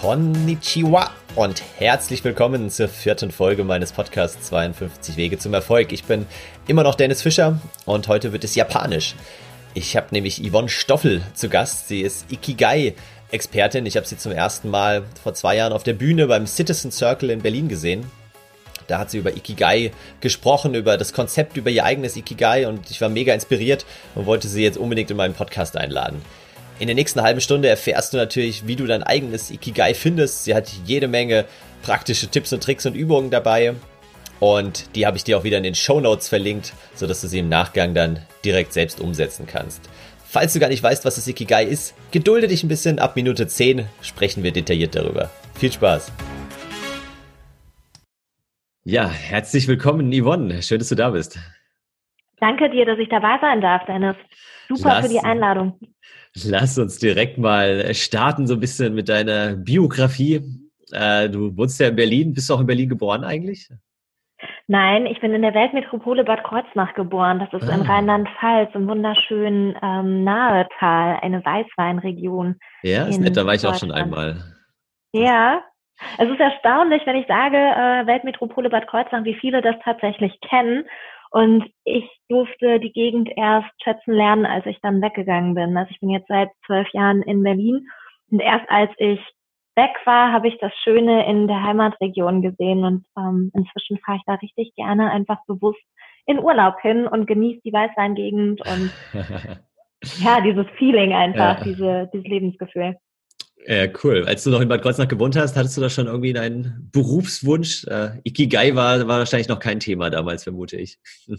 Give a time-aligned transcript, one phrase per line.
[0.00, 5.90] Konnichiwa und herzlich willkommen zur vierten Folge meines Podcasts 52 Wege zum Erfolg.
[5.90, 6.26] Ich bin
[6.66, 9.14] immer noch Dennis Fischer und heute wird es japanisch.
[9.72, 11.88] Ich habe nämlich Yvonne Stoffel zu Gast.
[11.88, 13.86] Sie ist Ikigai-Expertin.
[13.86, 17.30] Ich habe sie zum ersten Mal vor zwei Jahren auf der Bühne beim Citizen Circle
[17.30, 18.04] in Berlin gesehen.
[18.88, 23.00] Da hat sie über Ikigai gesprochen, über das Konzept, über ihr eigenes Ikigai und ich
[23.00, 26.20] war mega inspiriert und wollte sie jetzt unbedingt in meinen Podcast einladen.
[26.78, 30.44] In der nächsten halben Stunde erfährst du natürlich, wie du dein eigenes Ikigai findest.
[30.44, 31.46] Sie hat jede Menge
[31.82, 33.74] praktische Tipps und Tricks und Übungen dabei.
[34.40, 37.38] Und die habe ich dir auch wieder in den Show Notes verlinkt, sodass du sie
[37.38, 39.88] im Nachgang dann direkt selbst umsetzen kannst.
[40.26, 42.98] Falls du gar nicht weißt, was das Ikigai ist, gedulde dich ein bisschen.
[42.98, 45.30] Ab Minute 10 sprechen wir detailliert darüber.
[45.54, 46.12] Viel Spaß!
[48.84, 50.62] Ja, herzlich willkommen, Yvonne.
[50.62, 51.38] Schön, dass du da bist.
[52.38, 54.16] Danke dir, dass ich dabei sein darf, Dennis.
[54.68, 55.78] Super Lass, für die Einladung.
[56.44, 60.42] Lass uns direkt mal starten, so ein bisschen mit deiner Biografie.
[60.92, 62.34] Äh, du wohnst ja in Berlin.
[62.34, 63.68] Bist du auch in Berlin geboren eigentlich?
[64.68, 67.38] Nein, ich bin in der Weltmetropole Bad Kreuznach geboren.
[67.38, 67.74] Das ist ah.
[67.74, 72.56] in Rheinland-Pfalz, im wunderschönen ähm, Nahetal, eine Weißweinregion.
[72.82, 74.36] Ja, ist nett, da war ich auch schon einmal.
[75.12, 75.62] Ja,
[76.18, 80.84] es ist erstaunlich, wenn ich sage äh, Weltmetropole Bad Kreuznach, wie viele das tatsächlich kennen.
[81.36, 85.76] Und ich durfte die Gegend erst schätzen lernen, als ich dann weggegangen bin.
[85.76, 87.86] Also ich bin jetzt seit zwölf Jahren in Berlin.
[88.30, 89.20] Und erst als ich
[89.74, 92.84] weg war, habe ich das Schöne in der Heimatregion gesehen.
[92.84, 95.84] Und ähm, inzwischen fahre ich da richtig gerne einfach bewusst
[96.24, 98.90] in Urlaub hin und genieße die Weißweingegend und
[100.24, 101.64] ja, dieses Feeling einfach, ja.
[101.64, 102.96] diese, dieses Lebensgefühl.
[103.68, 104.24] Ja, cool.
[104.26, 107.84] Als du noch in Bad Kreuznach gewohnt hast, hattest du da schon irgendwie einen Berufswunsch?
[107.88, 110.98] Äh, Ikigai war, war wahrscheinlich noch kein Thema damals, vermute ich.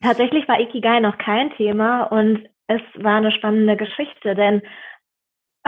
[0.00, 4.62] Tatsächlich war Ikigai noch kein Thema und es war eine spannende Geschichte, denn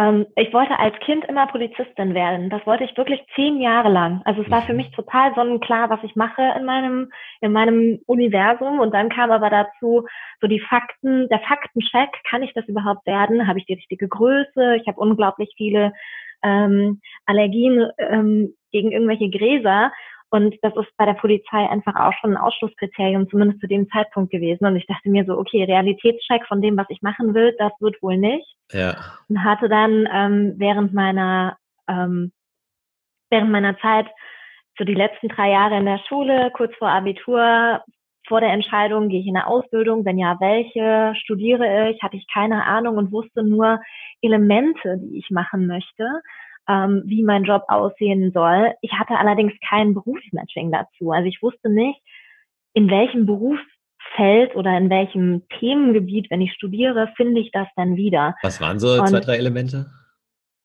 [0.00, 2.48] ähm, ich wollte als Kind immer Polizistin werden.
[2.48, 4.22] Das wollte ich wirklich zehn Jahre lang.
[4.24, 4.78] Also es war für mhm.
[4.78, 7.10] mich total sonnenklar, was ich mache in meinem,
[7.42, 8.80] in meinem Universum.
[8.80, 10.06] Und dann kam aber dazu
[10.40, 13.46] so die Fakten, der Faktencheck, kann ich das überhaupt werden?
[13.46, 14.76] Habe ich die richtige Größe?
[14.76, 15.92] Ich habe unglaublich viele
[16.42, 19.92] ähm, Allergien ähm, gegen irgendwelche Gräser.
[20.30, 24.30] Und das ist bei der Polizei einfach auch schon ein Ausschlusskriterium, zumindest zu dem Zeitpunkt
[24.30, 24.64] gewesen.
[24.64, 28.00] Und ich dachte mir so, okay, Realitätscheck von dem, was ich machen will, das wird
[28.00, 28.46] wohl nicht.
[28.70, 28.96] Ja.
[29.28, 31.56] Und hatte dann ähm, während meiner
[31.88, 32.32] ähm,
[33.30, 34.06] während meiner Zeit
[34.78, 37.82] so die letzten drei Jahre in der Schule, kurz vor Abitur,
[38.26, 42.26] vor der Entscheidung, gehe ich in eine Ausbildung, wenn ja, welche, studiere ich, hatte ich
[42.32, 43.80] keine Ahnung und wusste nur
[44.22, 46.22] Elemente, die ich machen möchte
[46.70, 48.72] ähm, wie mein Job aussehen soll.
[48.80, 51.10] Ich hatte allerdings kein Berufsmatching dazu.
[51.10, 52.00] Also ich wusste nicht,
[52.74, 58.36] in welchem Berufsfeld oder in welchem Themengebiet, wenn ich studiere, finde ich das dann wieder.
[58.42, 59.86] Was waren so Und, zwei, drei Elemente?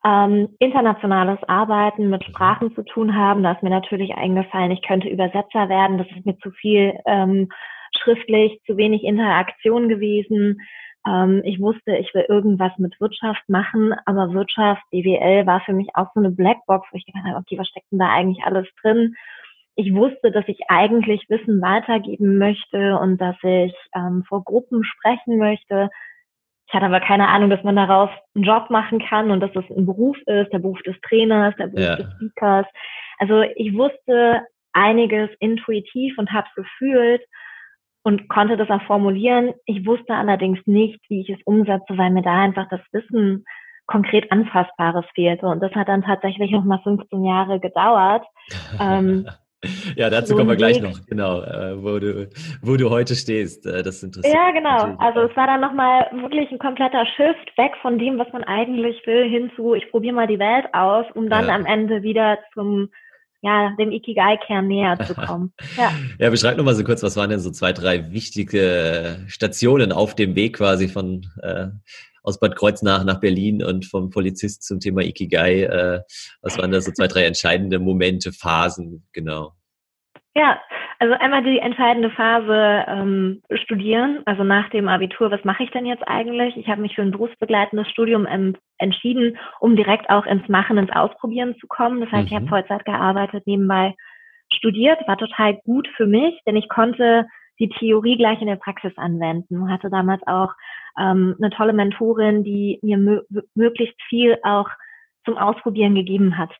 [0.05, 2.31] Ähm, internationales Arbeiten mit mhm.
[2.31, 3.41] Sprachen zu tun haben.
[3.41, 5.97] Da ist mir natürlich eingefallen, ich könnte Übersetzer werden.
[5.97, 7.49] Das ist mir zu viel ähm,
[7.97, 10.59] schriftlich, zu wenig Interaktion gewesen.
[11.07, 15.89] Ähm, ich wusste, ich will irgendwas mit Wirtschaft machen, aber Wirtschaft, BWL war für mich
[15.93, 18.67] auch so eine Blackbox, wo ich gedacht habe, okay, was steckt denn da eigentlich alles
[18.81, 19.15] drin?
[19.75, 25.37] Ich wusste, dass ich eigentlich Wissen weitergeben möchte und dass ich ähm, vor Gruppen sprechen
[25.37, 25.89] möchte.
[26.67, 29.69] Ich hatte aber keine Ahnung, dass man daraus einen Job machen kann und dass es
[29.69, 31.95] ein Beruf ist, der Beruf des Trainers, der Beruf ja.
[31.97, 32.65] des Speakers.
[33.19, 34.41] Also ich wusste
[34.73, 37.21] einiges intuitiv und habe es gefühlt
[38.05, 39.53] und konnte das auch formulieren.
[39.65, 43.45] Ich wusste allerdings nicht, wie ich es umsetze, weil mir da einfach das Wissen
[43.87, 45.47] konkret Anfassbares fehlte.
[45.47, 48.23] Und das hat dann tatsächlich noch mal 15 Jahre gedauert.
[48.79, 49.27] ähm,
[49.95, 50.83] ja, dazu so kommen wir gleich Weg.
[50.83, 52.29] noch, genau, äh, wo, du,
[52.61, 53.65] wo du heute stehst.
[53.65, 54.95] Äh, das interessiert Ja, genau.
[54.99, 59.01] Also es war dann nochmal wirklich ein kompletter Shift weg von dem, was man eigentlich
[59.07, 61.55] will, hin zu, ich probiere mal die Welt aus, um dann ja.
[61.55, 62.89] am Ende wieder zum
[63.45, 65.53] ja, dem Ikigai-Kern näher zu kommen.
[65.77, 70.15] Ja, ja beschreib nochmal so kurz, was waren denn so zwei, drei wichtige Stationen auf
[70.15, 71.67] dem Weg quasi von äh,
[72.23, 75.63] aus Bad Kreuznach nach Berlin und vom Polizist zum Thema Ikigai.
[75.63, 76.01] Äh,
[76.41, 79.53] was waren da so zwei, drei entscheidende Momente, Phasen, genau?
[80.33, 80.59] Ja,
[80.99, 85.85] also einmal die entscheidende Phase ähm, studieren, also nach dem Abitur, was mache ich denn
[85.85, 86.55] jetzt eigentlich?
[86.57, 90.91] Ich habe mich für ein berufsbegleitendes Studium ähm, entschieden, um direkt auch ins Machen, ins
[90.91, 92.01] Ausprobieren zu kommen.
[92.01, 92.27] Das heißt, mhm.
[92.27, 93.95] ich habe Vollzeit gearbeitet, nebenbei
[94.53, 97.27] studiert, war total gut für mich, denn ich konnte
[97.59, 99.69] die Theorie gleich in der Praxis anwenden.
[99.69, 100.53] Hatte damals auch
[100.99, 104.69] ähm, eine tolle Mentorin, die mir möglichst viel auch
[105.25, 106.51] zum Ausprobieren gegeben hat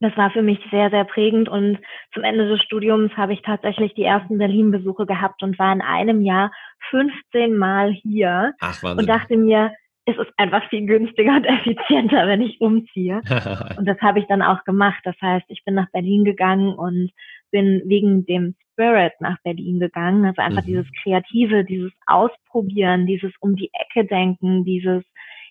[0.00, 1.78] das war für mich sehr, sehr prägend und
[2.12, 6.20] zum Ende des Studiums habe ich tatsächlich die ersten Berlin-Besuche gehabt und war in einem
[6.22, 6.52] Jahr
[6.90, 9.72] 15 Mal hier Ach, und dachte mir,
[10.04, 13.20] es ist einfach viel günstiger und effizienter, wenn ich umziehe.
[13.78, 15.00] und das habe ich dann auch gemacht.
[15.04, 17.10] Das heißt, ich bin nach Berlin gegangen und
[17.50, 20.24] bin wegen dem Spirit nach Berlin gegangen.
[20.24, 20.66] Also einfach mhm.
[20.66, 25.02] dieses Kreative, dieses Ausprobieren, dieses um die Ecke denken, dieses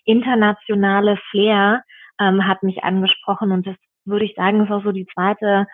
[0.04, 1.82] internationale Flair
[2.20, 5.66] ähm, hat mich angesprochen und das würde ich sagen, ist auch so die zweite,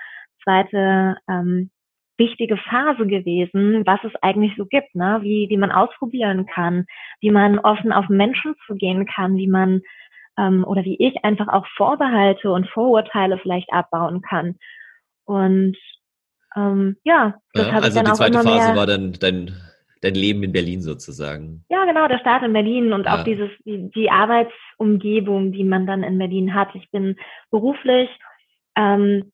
[0.42, 1.70] zweite ähm,
[2.18, 5.18] wichtige Phase gewesen, was es eigentlich so gibt, ne?
[5.22, 6.86] wie, wie man ausprobieren kann,
[7.20, 9.82] wie man offen auf Menschen zugehen kann, wie man
[10.38, 14.56] ähm, oder wie ich einfach auch Vorbehalte und Vorurteile vielleicht abbauen kann.
[15.24, 15.76] Und
[16.56, 19.50] ähm, ja, das ja, habe also ich dann die zweite Phase war dann dein,
[20.02, 21.64] dein Leben in Berlin sozusagen.
[21.70, 23.16] Ja, genau, der Start in Berlin und ja.
[23.16, 26.74] auch dieses die, die Arbeitsumgebung, die man dann in Berlin hat.
[26.74, 27.16] Ich bin
[27.50, 28.10] beruflich
[28.76, 29.32] ähm,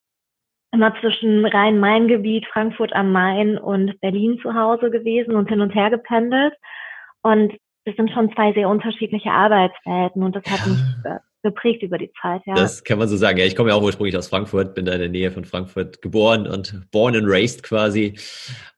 [0.70, 5.90] immer zwischen Rhein-Main-Gebiet, Frankfurt am Main und Berlin zu Hause gewesen und hin und her
[5.90, 6.54] gependelt.
[7.22, 7.54] Und
[7.84, 10.78] das sind schon zwei sehr unterschiedliche Arbeitswelten und das hat mich
[11.42, 12.54] geprägt über die Zeit, ja.
[12.54, 13.38] Das kann man so sagen.
[13.38, 16.02] Ja, ich komme ja auch ursprünglich aus Frankfurt, bin da in der Nähe von Frankfurt
[16.02, 18.06] geboren und born and raised quasi.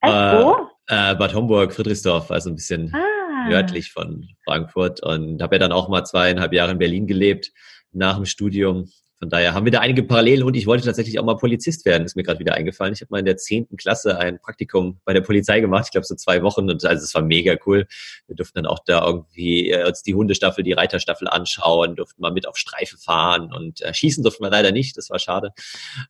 [0.00, 0.69] Echt, äh, wo?
[0.90, 3.48] Äh, Bad Homburg, Friedrichsdorf, also ein bisschen ah.
[3.48, 7.52] nördlich von Frankfurt und habe ja dann auch mal zweieinhalb Jahre in Berlin gelebt
[7.92, 8.90] nach dem Studium
[9.20, 12.06] von daher haben wir da einige Parallelen und ich wollte tatsächlich auch mal Polizist werden,
[12.06, 12.94] ist mir gerade wieder eingefallen.
[12.94, 16.06] Ich habe mal in der zehnten Klasse ein Praktikum bei der Polizei gemacht, ich glaube
[16.06, 17.86] so zwei Wochen und also es war mega cool.
[18.28, 22.32] Wir durften dann auch da irgendwie äh, uns die Hundestaffel, die Reiterstaffel anschauen, durften mal
[22.32, 25.52] mit auf Streife fahren und äh, schießen durften wir leider nicht, das war schade.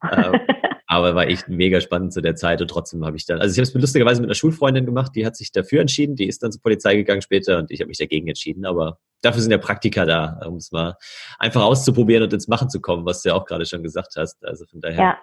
[0.09, 0.41] ähm,
[0.91, 3.59] aber war echt mega spannend zu der Zeit und trotzdem habe ich dann, also ich
[3.59, 6.51] habe es lustigerweise mit einer Schulfreundin gemacht, die hat sich dafür entschieden, die ist dann
[6.51, 10.05] zur Polizei gegangen später und ich habe mich dagegen entschieden, aber dafür sind ja Praktika
[10.05, 10.97] da, um es mal
[11.39, 14.45] einfach auszuprobieren und ins Machen zu kommen, was du ja auch gerade schon gesagt hast.
[14.45, 15.17] Also von daher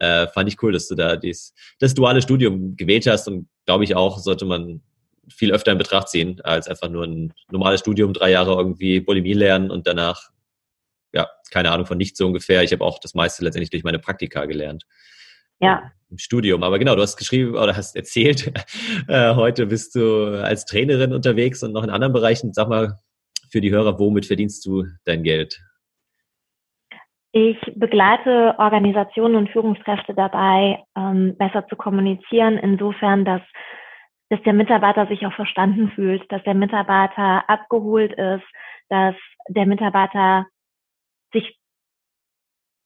[0.00, 0.22] ja.
[0.22, 3.84] äh, fand ich cool, dass du da dies, das duale Studium gewählt hast und glaube
[3.84, 4.80] ich auch, sollte man
[5.28, 9.34] viel öfter in Betracht ziehen, als einfach nur ein normales Studium, drei Jahre irgendwie Bulimie
[9.34, 10.30] lernen und danach,
[11.12, 12.62] ja, keine Ahnung von nichts so ungefähr.
[12.62, 14.84] Ich habe auch das meiste letztendlich durch meine Praktika gelernt.
[15.60, 15.90] Ja.
[16.10, 16.62] Im Studium.
[16.62, 18.52] Aber genau, du hast geschrieben oder hast erzählt,
[19.08, 22.52] äh, heute bist du als Trainerin unterwegs und noch in anderen Bereichen.
[22.52, 22.98] Sag mal,
[23.50, 25.60] für die Hörer, womit verdienst du dein Geld?
[27.32, 33.42] Ich begleite Organisationen und Führungskräfte dabei, ähm, besser zu kommunizieren, insofern, dass,
[34.30, 38.44] dass der Mitarbeiter sich auch verstanden fühlt, dass der Mitarbeiter abgeholt ist,
[38.88, 39.14] dass
[39.48, 40.46] der Mitarbeiter
[41.32, 41.58] sich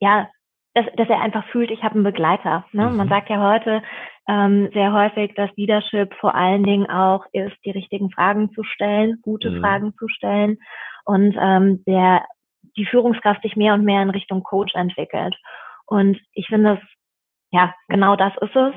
[0.00, 0.28] ja
[0.74, 2.66] dass, dass er einfach fühlt, ich habe einen Begleiter.
[2.72, 2.90] Ne?
[2.90, 2.96] Mhm.
[2.96, 3.82] Man sagt ja heute
[4.28, 9.20] ähm, sehr häufig, dass Leadership vor allen Dingen auch ist, die richtigen Fragen zu stellen,
[9.22, 9.60] gute mhm.
[9.60, 10.58] Fragen zu stellen
[11.04, 12.24] und ähm, der
[12.76, 15.36] die Führungskraft sich mehr und mehr in Richtung Coach entwickelt.
[15.86, 16.88] Und ich finde, das,
[17.52, 18.74] ja, genau das ist es.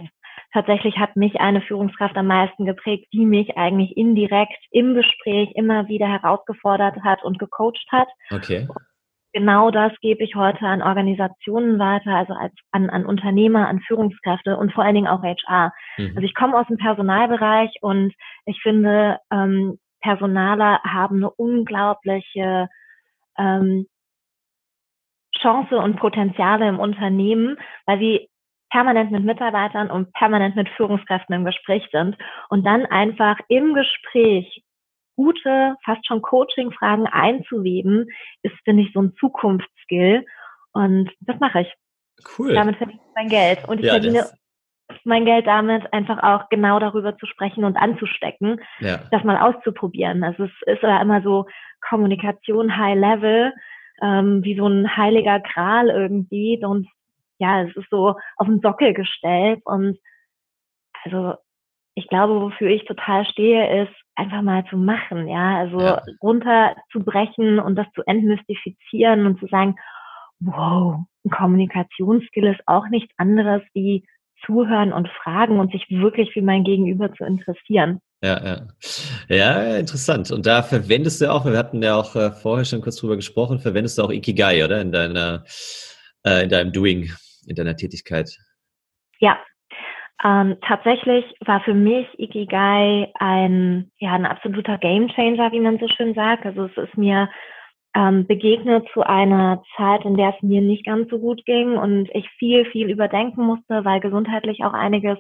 [0.54, 5.88] Tatsächlich hat mich eine Führungskraft am meisten geprägt, die mich eigentlich indirekt im Gespräch immer
[5.88, 8.08] wieder herausgefordert hat und gecoacht hat.
[8.32, 8.68] Okay
[9.34, 14.58] genau das gebe ich heute an Organisationen weiter, also als, an, an Unternehmer, an Führungskräfte
[14.58, 15.74] und vor allen Dingen auch HR.
[15.98, 16.14] Mhm.
[16.16, 18.14] Also ich komme aus dem Personalbereich und
[18.46, 22.70] ich finde, ähm, Personaler haben eine unglaubliche
[23.38, 23.88] ähm,
[25.40, 28.30] Chance und Potenziale im Unternehmen, weil sie
[28.70, 32.18] permanent mit Mitarbeitern und permanent mit Führungskräften im Gespräch sind
[32.50, 34.64] und dann einfach im Gespräch
[35.18, 38.08] gute, fast schon Coaching-Fragen einzuweben,
[38.44, 40.26] ist, finde ich, so ein Zukunftsskill.
[40.72, 41.74] Und das mache ich.
[42.38, 42.54] Cool.
[42.54, 43.68] Damit verdiene ich mein Geld.
[43.68, 44.26] Und ich ja, verdiene
[45.04, 49.00] mein Geld damit, einfach auch genau darüber zu sprechen und anzustecken, ja.
[49.12, 50.24] das mal auszuprobieren.
[50.24, 51.46] Also es ist ja immer so
[51.90, 53.54] Kommunikation High Level,
[54.02, 56.64] ähm, wie so ein heiliger Gral irgendwie.
[56.64, 56.88] Und
[57.40, 59.62] ja, es ist so auf den Sockel gestellt.
[59.66, 59.98] Und
[61.04, 61.36] also
[61.96, 66.02] ich glaube, wofür ich total stehe, ist einfach mal zu machen, ja, also ja.
[66.22, 69.76] runterzubrechen und das zu entmystifizieren und zu sagen,
[70.40, 74.06] wow, ein Kommunikationsskill ist auch nichts anderes wie
[74.46, 78.00] zuhören und fragen und sich wirklich für mein Gegenüber zu interessieren.
[78.24, 78.68] Ja, ja.
[79.30, 80.32] Ja, interessant.
[80.32, 83.60] Und da verwendest du auch, wir hatten ja auch äh, vorher schon kurz drüber gesprochen,
[83.60, 84.82] verwendest du auch Ikigai, oder?
[84.82, 85.44] In deiner,
[86.24, 87.12] äh, in deinem Doing,
[87.46, 88.36] in deiner Tätigkeit.
[89.20, 89.38] Ja,
[90.24, 96.14] ähm, tatsächlich war für mich Ikigai ein, ja, ein absoluter Gamechanger, wie man so schön
[96.16, 96.46] sagt.
[96.46, 97.30] Also es ist mir
[97.96, 102.10] ähm, begegnet zu einer Zeit, in der es mir nicht ganz so gut ging und
[102.14, 105.20] ich viel, viel überdenken musste, weil gesundheitlich auch einiges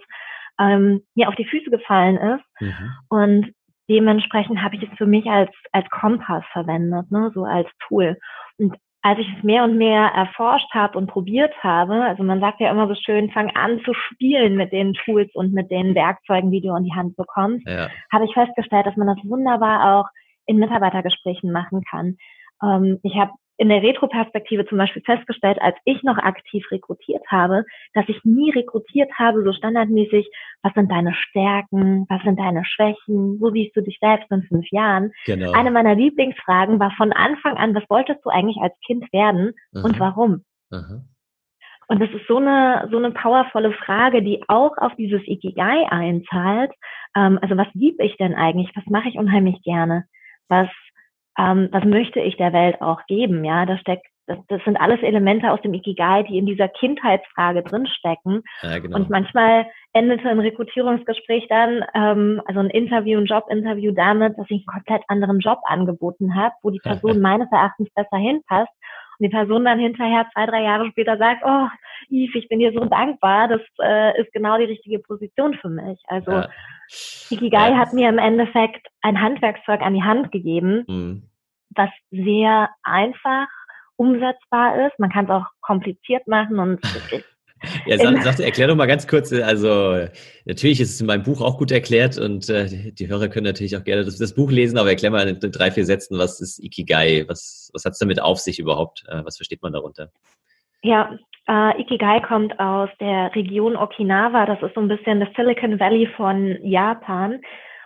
[0.60, 2.62] ähm, mir auf die Füße gefallen ist.
[2.62, 2.92] Mhm.
[3.10, 3.54] Und
[3.90, 8.18] dementsprechend habe ich es für mich als, als Kompass verwendet, ne, so als Tool.
[8.58, 12.60] Und als ich es mehr und mehr erforscht habe und probiert habe, also man sagt
[12.60, 16.52] ja immer so schön, fang an zu spielen mit den Tools und mit den Werkzeugen,
[16.52, 17.90] die du in die Hand bekommst, ja.
[18.12, 20.10] habe ich festgestellt, dass man das wunderbar auch
[20.46, 22.18] in Mitarbeitergesprächen machen kann.
[22.64, 27.66] Ähm, ich habe in der Retroperspektive zum Beispiel festgestellt, als ich noch aktiv rekrutiert habe,
[27.94, 30.30] dass ich nie rekrutiert habe, so standardmäßig,
[30.62, 34.70] was sind deine Stärken, was sind deine Schwächen, wo siehst du dich selbst in fünf
[34.72, 35.12] Jahren.
[35.26, 35.52] Genau.
[35.54, 39.86] Eine meiner Lieblingsfragen war von Anfang an, was wolltest du eigentlich als Kind werden Aha.
[39.86, 40.44] und warum?
[40.72, 41.02] Aha.
[41.90, 46.72] Und das ist so eine, so eine powervolle Frage, die auch auf dieses Ikigai einzahlt.
[47.16, 48.70] Ähm, also was liebe ich denn eigentlich?
[48.76, 50.04] Was mache ich unheimlich gerne?
[50.50, 50.68] Was
[51.38, 53.44] ähm, was möchte ich der Welt auch geben?
[53.44, 57.64] Ja, da steckt, das, das sind alles Elemente aus dem Ikigai, die in dieser Kindheitsfrage
[57.64, 58.44] drinstecken.
[58.62, 58.98] Ja, genau.
[58.98, 64.66] Und manchmal endete ein Rekrutierungsgespräch dann, ähm, also ein Interview, ein Jobinterview damit, dass ich
[64.68, 68.72] einen komplett anderen Job angeboten habe, wo die Person meines Erachtens besser hinpasst.
[69.20, 71.68] Und die Person dann hinterher zwei, drei Jahre später sagt, oh,
[72.10, 76.00] Yves, ich bin dir so dankbar, das äh, ist genau die richtige Position für mich.
[76.08, 76.50] Also ja.
[77.30, 77.78] Ikigai ja.
[77.78, 81.24] hat mir im Endeffekt ein Handwerkszeug an die Hand gegeben, mhm.
[81.72, 83.48] was sehr einfach
[83.96, 85.00] umsetzbar ist.
[85.00, 86.80] Man kann es auch kompliziert machen und
[87.86, 90.08] Ja, sag, sag, erklär doch mal ganz kurz, also
[90.46, 93.46] natürlich ist es in meinem Buch auch gut erklärt und äh, die, die Hörer können
[93.46, 96.40] natürlich auch gerne das, das, Buch lesen, aber erklär mal in drei, vier Sätzen, was
[96.40, 100.10] ist Ikigai, was, was hat es damit auf sich überhaupt, äh, was versteht man darunter?
[100.84, 105.80] Ja, äh, Ikigai kommt aus der Region Okinawa, das ist so ein bisschen das Silicon
[105.80, 107.42] Valley von Japan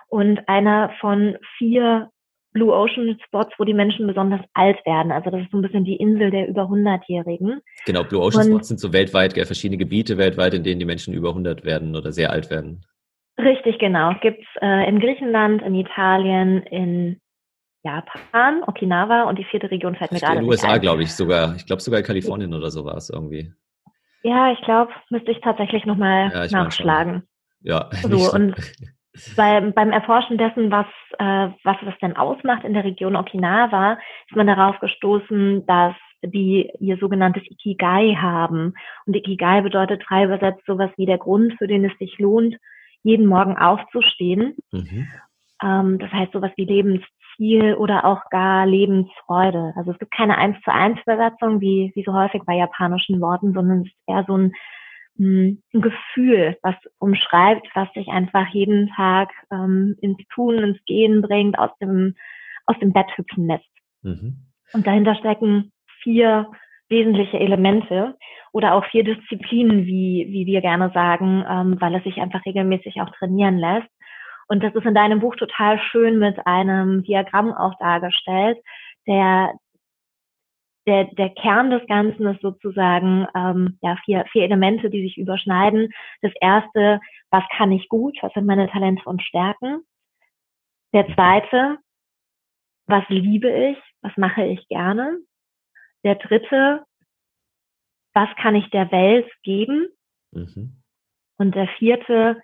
[0.09, 2.09] und einer von vier
[2.53, 5.11] Blue Ocean Spots, wo die Menschen besonders alt werden.
[5.11, 7.61] Also das ist so ein bisschen die Insel der über 100-Jährigen.
[7.85, 11.13] Genau, Blue Ocean Spots sind so weltweit, gell, verschiedene Gebiete weltweit, in denen die Menschen
[11.13, 12.85] über 100 werden oder sehr alt werden.
[13.37, 14.13] Richtig, genau.
[14.21, 17.21] Gibt's äh, in Griechenland, in Italien, in
[17.83, 21.55] Japan, Okinawa und die vierte Region fällt mir gerade In den USA, glaube ich, sogar.
[21.55, 23.51] Ich glaube sogar in Kalifornien oder so war es irgendwie.
[24.23, 27.23] Ja, ich glaube, müsste ich tatsächlich nochmal ja, nachschlagen.
[27.61, 27.89] Ja.
[28.03, 28.55] So, und
[29.35, 30.87] bei, beim Erforschen dessen, was,
[31.19, 36.69] äh, was das denn ausmacht in der Region Okinawa, ist man darauf gestoßen, dass die
[36.79, 38.73] ihr sogenanntes Ikigai haben.
[39.05, 42.55] Und Ikigai bedeutet frei übersetzt sowas wie der Grund, für den es sich lohnt,
[43.03, 44.55] jeden Morgen aufzustehen.
[44.71, 45.07] Mhm.
[45.63, 49.73] Ähm, das heißt sowas wie Lebensziel oder auch gar Lebensfreude.
[49.75, 53.53] Also es gibt keine eins zu eins Übersetzung wie, wie so häufig bei japanischen Worten,
[53.53, 54.53] sondern es ist eher so ein
[55.21, 61.57] ein Gefühl, was umschreibt, was dich einfach jeden Tag ähm, ins Tun, ins Gehen bringt,
[61.57, 62.15] aus dem,
[62.65, 63.69] aus dem Bett hüpfen lässt.
[64.01, 64.37] Mhm.
[64.73, 66.47] Und dahinter stecken vier
[66.89, 68.17] wesentliche Elemente
[68.51, 73.01] oder auch vier Disziplinen, wie, wie wir gerne sagen, ähm, weil es sich einfach regelmäßig
[73.01, 73.87] auch trainieren lässt.
[74.47, 78.57] Und das ist in deinem Buch total schön mit einem Diagramm auch dargestellt,
[79.07, 79.53] der
[80.87, 85.91] der, der Kern des Ganzen ist sozusagen ähm, ja, vier, vier Elemente, die sich überschneiden.
[86.21, 89.81] Das erste, was kann ich gut, was sind meine Talente und Stärken?
[90.93, 91.77] Der zweite,
[92.87, 95.19] was liebe ich, was mache ich gerne?
[96.03, 96.83] Der dritte,
[98.13, 99.87] was kann ich der Welt geben?
[100.31, 100.81] Mhm.
[101.37, 102.41] Und der vierte,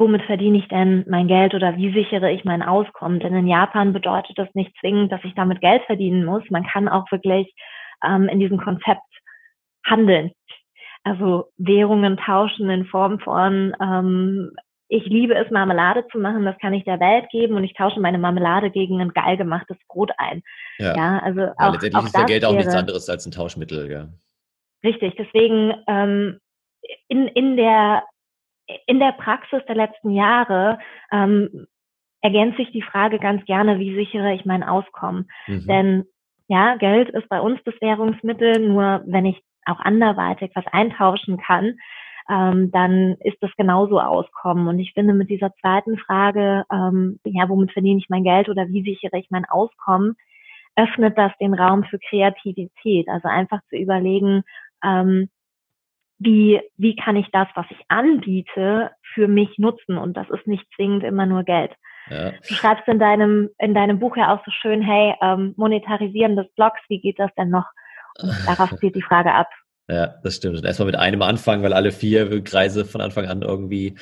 [0.00, 3.20] womit verdiene ich denn mein Geld oder wie sichere ich mein Auskommen?
[3.20, 6.42] Denn in Japan bedeutet das nicht zwingend, dass ich damit Geld verdienen muss.
[6.48, 7.54] Man kann auch wirklich
[8.02, 9.02] ähm, in diesem Konzept
[9.84, 10.32] handeln.
[11.04, 14.52] Also Währungen tauschen in Form von, ähm,
[14.88, 18.00] ich liebe es, Marmelade zu machen, das kann ich der Welt geben und ich tausche
[18.00, 20.42] meine Marmelade gegen ein geil gemachtes Brot ein.
[20.78, 23.32] Ja, ja also ja, auch, letztendlich auch ist ja Geld auch nichts anderes als ein
[23.32, 24.08] Tauschmittel, ja.
[24.82, 26.40] Richtig, deswegen ähm,
[27.08, 28.02] in, in der
[28.86, 30.78] in der Praxis der letzten Jahre
[31.12, 31.66] ähm,
[32.20, 35.30] ergänzt sich die Frage ganz gerne, wie sichere ich mein Auskommen?
[35.46, 35.66] Mhm.
[35.66, 36.04] Denn
[36.48, 41.76] ja, Geld ist bei uns das Währungsmittel, nur wenn ich auch anderweitig was eintauschen kann,
[42.28, 44.68] ähm, dann ist das genauso Auskommen.
[44.68, 48.68] Und ich finde mit dieser zweiten Frage, ähm, ja, womit verdiene ich mein Geld oder
[48.68, 50.16] wie sichere ich mein Auskommen,
[50.76, 53.08] öffnet das den Raum für Kreativität.
[53.08, 54.42] Also einfach zu überlegen,
[54.84, 55.28] ähm,
[56.20, 59.96] wie, wie kann ich das, was ich anbiete, für mich nutzen?
[59.96, 61.72] Und das ist nicht zwingend immer nur Geld.
[62.10, 62.32] Ja.
[62.46, 66.46] Du schreibst in deinem, in deinem Buch ja auch so schön, hey, ähm, Monetarisieren des
[66.54, 67.66] Blogs, wie geht das denn noch?
[68.20, 69.48] Und darauf zielt die Frage ab.
[69.90, 70.64] Ja, das stimmt.
[70.64, 73.96] Erstmal mit einem anfangen, weil alle vier Kreise von Anfang an irgendwie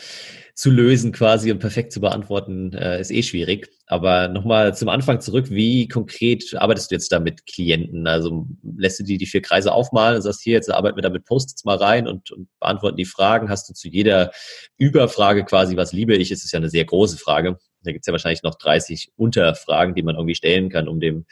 [0.54, 3.70] zu lösen quasi und perfekt zu beantworten, äh, ist eh schwierig.
[3.86, 5.48] Aber nochmal zum Anfang zurück.
[5.48, 8.06] Wie konkret arbeitest du jetzt da mit Klienten?
[8.06, 11.08] Also lässt du die die vier Kreise aufmalen und sagst, hier, jetzt arbeiten wir da
[11.08, 13.48] mit Post-its mal rein und, und beantworten die Fragen.
[13.48, 14.30] Hast du zu jeder
[14.76, 16.30] Überfrage quasi, was liebe ich?
[16.30, 17.56] Es ist ja eine sehr große Frage.
[17.82, 21.24] Da gibt's ja wahrscheinlich noch 30 Unterfragen, die man irgendwie stellen kann, um dem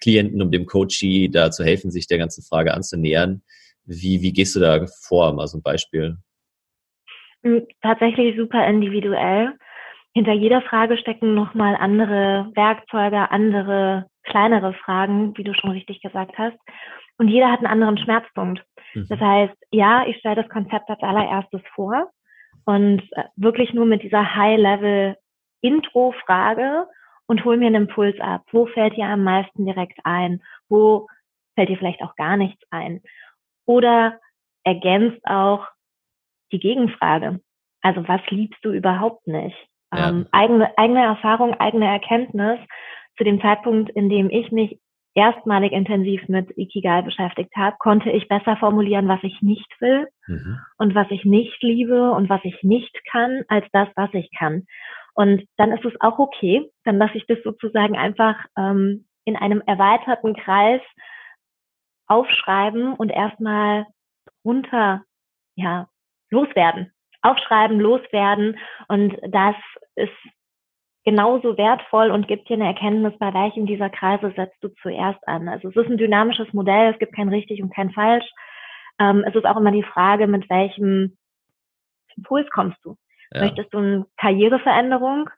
[0.00, 3.42] Klienten, um dem Coachee da zu helfen, sich der ganzen Frage anzunähern.
[3.84, 5.32] Wie, wie gehst du da vor?
[5.32, 6.16] Mal so ein Beispiel.
[7.42, 9.54] Hm, tatsächlich super individuell.
[10.14, 16.36] hinter jeder Frage stecken nochmal andere Werkzeuge, andere kleinere Fragen, wie du schon richtig gesagt
[16.38, 16.56] hast.
[17.18, 18.62] Und jeder hat einen anderen Schmerzpunkt.
[18.94, 19.06] Mhm.
[19.08, 22.10] Das heißt, ja, ich stelle das Konzept als allererstes vor
[22.64, 25.16] und äh, wirklich nur mit dieser High-Level
[25.62, 26.86] Intro-Frage
[27.26, 28.42] und hol mir einen Impuls ab.
[28.50, 30.42] Wo fällt dir am meisten direkt ein?
[30.68, 31.08] Wo
[31.54, 33.00] fällt dir vielleicht auch gar nichts ein?
[33.66, 34.18] Oder
[34.64, 35.66] ergänzt auch
[36.52, 37.40] die Gegenfrage.
[37.80, 39.56] Also was liebst du überhaupt nicht?
[39.92, 40.08] Ja.
[40.08, 42.58] Ähm, eigene, eigene Erfahrung, eigene Erkenntnis
[43.16, 44.78] zu dem Zeitpunkt, in dem ich mich
[45.14, 50.58] erstmalig intensiv mit Ikigai beschäftigt habe, konnte ich besser formulieren, was ich nicht will mhm.
[50.78, 54.64] und was ich nicht liebe und was ich nicht kann, als das, was ich kann.
[55.14, 59.62] Und dann ist es auch okay, dann lasse ich das sozusagen einfach ähm, in einem
[59.66, 60.80] erweiterten Kreis
[62.12, 63.86] aufschreiben und erstmal
[64.44, 65.02] runter,
[65.54, 65.88] ja,
[66.30, 66.92] loswerden.
[67.22, 68.58] Aufschreiben, loswerden.
[68.88, 69.54] Und das
[69.94, 70.12] ist
[71.04, 75.48] genauso wertvoll und gibt dir eine Erkenntnis, bei welchem dieser Kreise setzt du zuerst an.
[75.48, 78.28] Also es ist ein dynamisches Modell, es gibt kein richtig und kein falsch.
[78.98, 81.16] Ähm, es ist auch immer die Frage, mit welchem
[82.16, 82.96] Impuls kommst du.
[83.32, 83.42] Ja.
[83.42, 85.30] Möchtest du eine Karriereveränderung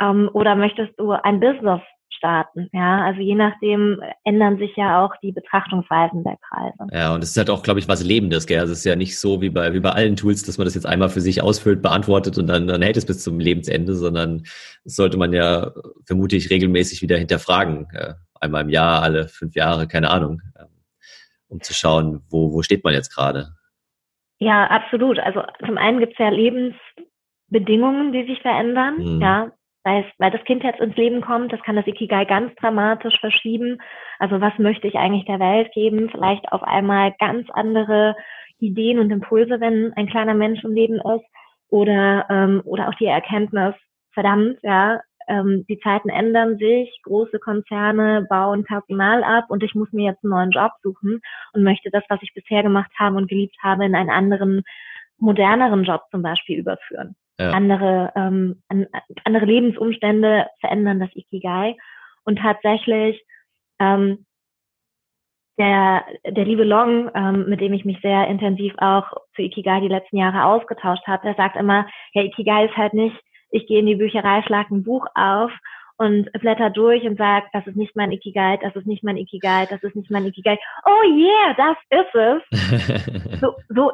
[0.00, 1.82] ähm, oder möchtest du ein Business
[2.22, 2.68] starten?
[2.72, 6.86] Ja, also je nachdem ändern sich ja auch die Betrachtungsweisen der Kreise.
[6.92, 8.60] Ja, und es ist halt auch, glaube ich, was Lebendes, gell?
[8.60, 10.76] Also es ist ja nicht so wie bei, wie bei allen Tools, dass man das
[10.76, 14.44] jetzt einmal für sich ausfüllt, beantwortet und dann, dann hält es bis zum Lebensende, sondern
[14.84, 15.72] das sollte man ja,
[16.04, 17.88] vermute ich, regelmäßig wieder hinterfragen.
[17.92, 20.68] Äh, einmal im Jahr, alle fünf Jahre, keine Ahnung, ähm,
[21.48, 23.48] um zu schauen, wo, wo steht man jetzt gerade.
[24.38, 25.18] Ja, absolut.
[25.18, 26.74] Also zum einen gibt es ja Lebens,
[27.48, 29.20] Bedingungen, die sich verändern, mhm.
[29.20, 29.52] ja.
[29.84, 33.80] Weil, weil das Kind jetzt ins Leben kommt, das kann das Ikigai ganz dramatisch verschieben.
[34.18, 36.08] Also was möchte ich eigentlich der Welt geben?
[36.10, 38.14] Vielleicht auf einmal ganz andere
[38.58, 41.24] Ideen und Impulse, wenn ein kleiner Mensch im Leben ist.
[41.68, 43.74] Oder, ähm, oder auch die Erkenntnis,
[44.12, 49.92] verdammt, ja, ähm, die Zeiten ändern sich, große Konzerne bauen Personal ab und ich muss
[49.92, 51.20] mir jetzt einen neuen Job suchen
[51.52, 54.62] und möchte das, was ich bisher gemacht habe und geliebt habe, in einen anderen,
[55.18, 57.14] moderneren Job zum Beispiel überführen.
[57.38, 57.50] Ja.
[57.50, 58.86] Andere, ähm, an,
[59.24, 61.76] andere Lebensumstände verändern das Ikigai.
[62.24, 63.24] Und tatsächlich,
[63.80, 64.26] ähm,
[65.58, 69.88] der, der liebe Long, ähm, mit dem ich mich sehr intensiv auch zu Ikigai die
[69.88, 73.16] letzten Jahre ausgetauscht habe, der sagt immer, ja, Ikigai ist halt nicht,
[73.50, 75.50] ich gehe in die Bücherei, schlage ein Buch auf
[75.98, 79.66] und blätter durch und sage, das ist nicht mein Ikigai, das ist nicht mein Ikigai,
[79.66, 80.58] das ist nicht mein Ikigai.
[80.86, 83.40] Oh yeah, das ist es.
[83.40, 83.92] so, so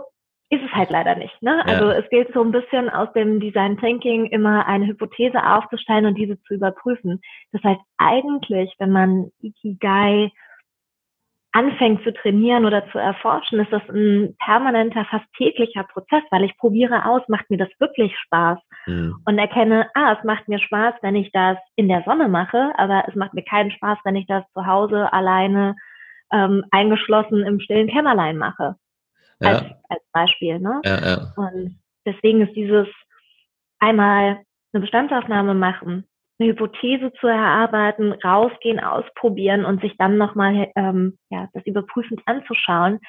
[0.50, 1.42] ist es halt leider nicht.
[1.42, 1.62] Ne?
[1.66, 1.74] Ja.
[1.74, 6.14] Also es gilt so ein bisschen aus dem Design Thinking immer eine Hypothese aufzustellen und
[6.16, 7.20] diese zu überprüfen.
[7.52, 10.32] Das heißt eigentlich, wenn man Ikigai
[11.52, 16.56] anfängt zu trainieren oder zu erforschen, ist das ein permanenter, fast täglicher Prozess, weil ich
[16.58, 19.16] probiere aus, macht mir das wirklich Spaß mhm.
[19.24, 23.04] und erkenne, ah, es macht mir Spaß, wenn ich das in der Sonne mache, aber
[23.08, 25.74] es macht mir keinen Spaß, wenn ich das zu Hause alleine
[26.30, 28.76] ähm, eingeschlossen im stillen Kämmerlein mache
[29.40, 29.50] ja.
[29.50, 30.58] als, als Beispiel.
[30.58, 30.80] Ne?
[30.84, 31.32] Ja, ja.
[31.36, 32.88] Und deswegen ist dieses
[33.78, 36.06] einmal eine Bestandsaufnahme machen,
[36.38, 43.00] eine Hypothese zu erarbeiten, rausgehen, ausprobieren und sich dann nochmal ähm, ja, das überprüfend anzuschauen,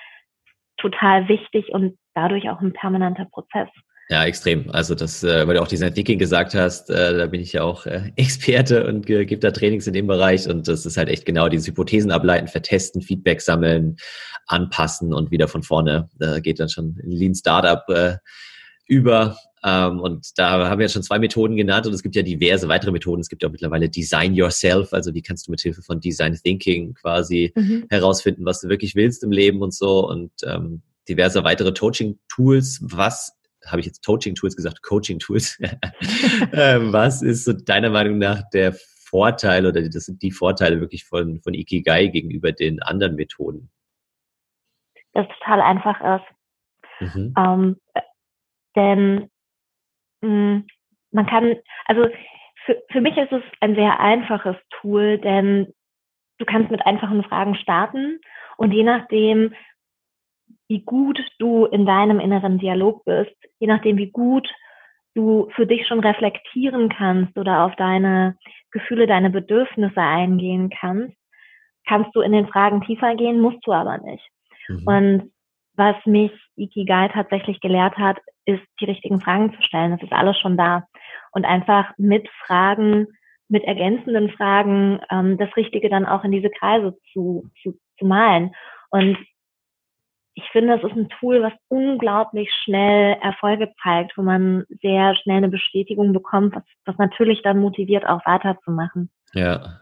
[0.77, 3.69] total wichtig und dadurch auch ein permanenter Prozess.
[4.11, 4.71] Ja, extrem.
[4.71, 7.61] Also das, äh, weil du auch Design Thinking gesagt hast, äh, da bin ich ja
[7.61, 11.09] auch äh, Experte und äh, gebe da Trainings in dem Bereich und das ist halt
[11.09, 13.97] echt genau diese Hypothesen ableiten, vertesten, Feedback sammeln,
[14.47, 18.17] anpassen und wieder von vorne äh, geht dann schon Lean Startup äh,
[18.87, 19.37] über.
[19.63, 22.67] Ähm, und da haben wir jetzt schon zwei Methoden genannt und es gibt ja diverse
[22.67, 23.21] weitere Methoden.
[23.21, 26.33] Es gibt ja auch mittlerweile Design Yourself, also wie kannst du mit Hilfe von Design
[26.33, 27.85] Thinking quasi mhm.
[27.91, 32.79] herausfinden, was du wirklich willst im Leben und so und ähm, diverse weitere Coaching-Tools.
[32.81, 35.61] Was habe ich jetzt Coaching-Tools gesagt, Coaching-Tools.
[36.53, 41.05] Ähm, was ist so deiner Meinung nach der Vorteil oder das sind die Vorteile wirklich
[41.05, 43.69] von, von Ikigai gegenüber den anderen Methoden?
[45.13, 47.15] Das total einfach ist.
[47.15, 47.33] Mhm.
[47.37, 47.77] Ähm,
[48.75, 49.29] denn
[50.21, 50.67] mh, hm,
[51.11, 52.07] man kann, also
[52.65, 55.73] für, für mich ist es ein sehr einfaches Tool, denn
[56.37, 58.19] du kannst mit einfachen Fragen starten
[58.57, 59.53] und je nachdem,
[60.69, 64.47] wie gut du in deinem inneren Dialog bist, je nachdem, wie gut
[65.15, 68.37] du für dich schon reflektieren kannst oder auf deine
[68.71, 71.17] Gefühle, deine Bedürfnisse eingehen kannst,
[71.87, 74.23] kannst du in den Fragen tiefer gehen, musst du aber nicht.
[74.67, 74.83] Mhm.
[74.85, 75.31] Und
[75.75, 79.91] was mich Ikigai tatsächlich gelehrt hat, ist, die richtigen Fragen zu stellen.
[79.91, 80.83] Das ist alles schon da.
[81.31, 83.07] Und einfach mit Fragen,
[83.47, 88.53] mit ergänzenden Fragen, ähm, das Richtige dann auch in diese Kreise zu, zu, zu malen.
[88.91, 89.17] Und
[90.39, 95.37] ich finde, es ist ein Tool, was unglaublich schnell Erfolge zeigt, wo man sehr schnell
[95.37, 99.09] eine Bestätigung bekommt, was, was natürlich dann motiviert, auch weiterzumachen.
[99.33, 99.81] Ja.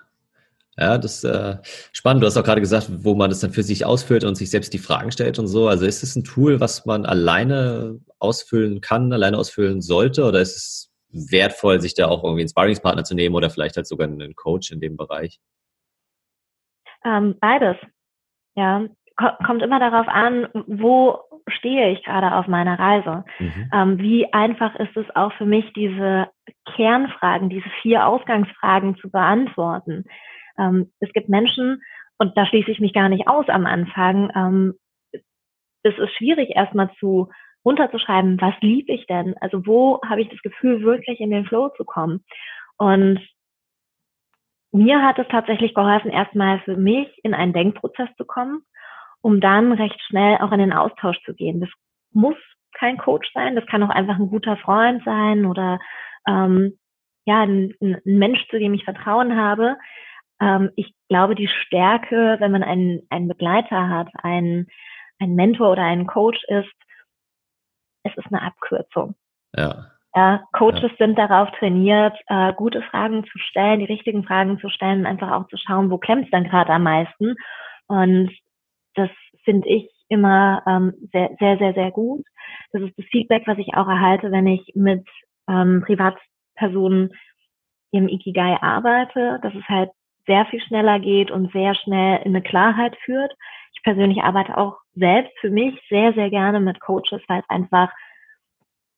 [0.80, 1.58] Ja, das ist äh,
[1.92, 2.22] spannend.
[2.22, 4.74] Du hast auch gerade gesagt, wo man das dann für sich ausfüllt und sich selbst
[4.74, 5.68] die Fragen stellt und so.
[5.68, 10.24] Also ist es ein Tool, was man alleine ausfüllen kann, alleine ausfüllen sollte?
[10.26, 13.88] Oder ist es wertvoll, sich da auch irgendwie einen Sparringspartner zu nehmen oder vielleicht halt
[13.88, 15.40] sogar einen Coach in dem Bereich?
[17.04, 17.78] Ähm, beides.
[18.56, 18.86] Ja,
[19.18, 23.26] kommt immer darauf an, wo stehe ich gerade auf meiner Reise.
[23.40, 23.72] Mhm.
[23.74, 26.28] Ähm, wie einfach ist es auch für mich, diese
[26.76, 30.06] Kernfragen, diese vier Ausgangsfragen zu beantworten.
[30.58, 31.82] Ähm, es gibt Menschen,
[32.20, 34.74] und da schließe ich mich gar nicht aus am Anfang, ähm,
[35.84, 37.30] es ist schwierig erstmal zu
[37.64, 39.36] runterzuschreiben, was lieb ich denn?
[39.40, 42.24] Also wo habe ich das Gefühl, wirklich in den Flow zu kommen?
[42.78, 43.20] Und
[44.72, 48.64] mir hat es tatsächlich geholfen, erstmal für mich in einen Denkprozess zu kommen
[49.28, 51.60] um dann recht schnell auch in den Austausch zu gehen.
[51.60, 51.70] Das
[52.14, 52.38] muss
[52.72, 55.80] kein Coach sein, das kann auch einfach ein guter Freund sein oder
[56.26, 56.80] ähm,
[57.26, 59.76] ja, ein, ein Mensch, zu dem ich Vertrauen habe.
[60.40, 64.68] Ähm, ich glaube, die Stärke, wenn man einen, einen Begleiter hat, einen,
[65.20, 66.72] einen Mentor oder einen Coach ist,
[68.04, 69.16] es ist eine Abkürzung.
[69.54, 69.88] Ja.
[70.16, 70.98] Ja, Coaches ja.
[71.00, 75.50] sind darauf trainiert, äh, gute Fragen zu stellen, die richtigen Fragen zu stellen, einfach auch
[75.50, 77.36] zu schauen, wo klemmt es dann gerade am meisten.
[77.88, 78.32] Und
[78.98, 79.10] das
[79.44, 82.26] finde ich immer ähm, sehr, sehr, sehr, sehr gut.
[82.72, 85.08] Das ist das Feedback, was ich auch erhalte, wenn ich mit
[85.48, 87.12] ähm, Privatpersonen
[87.92, 89.92] im Ikigai arbeite, dass es halt
[90.26, 93.32] sehr viel schneller geht und sehr schnell in eine Klarheit führt.
[93.74, 97.92] Ich persönlich arbeite auch selbst für mich sehr, sehr gerne mit Coaches, weil es einfach,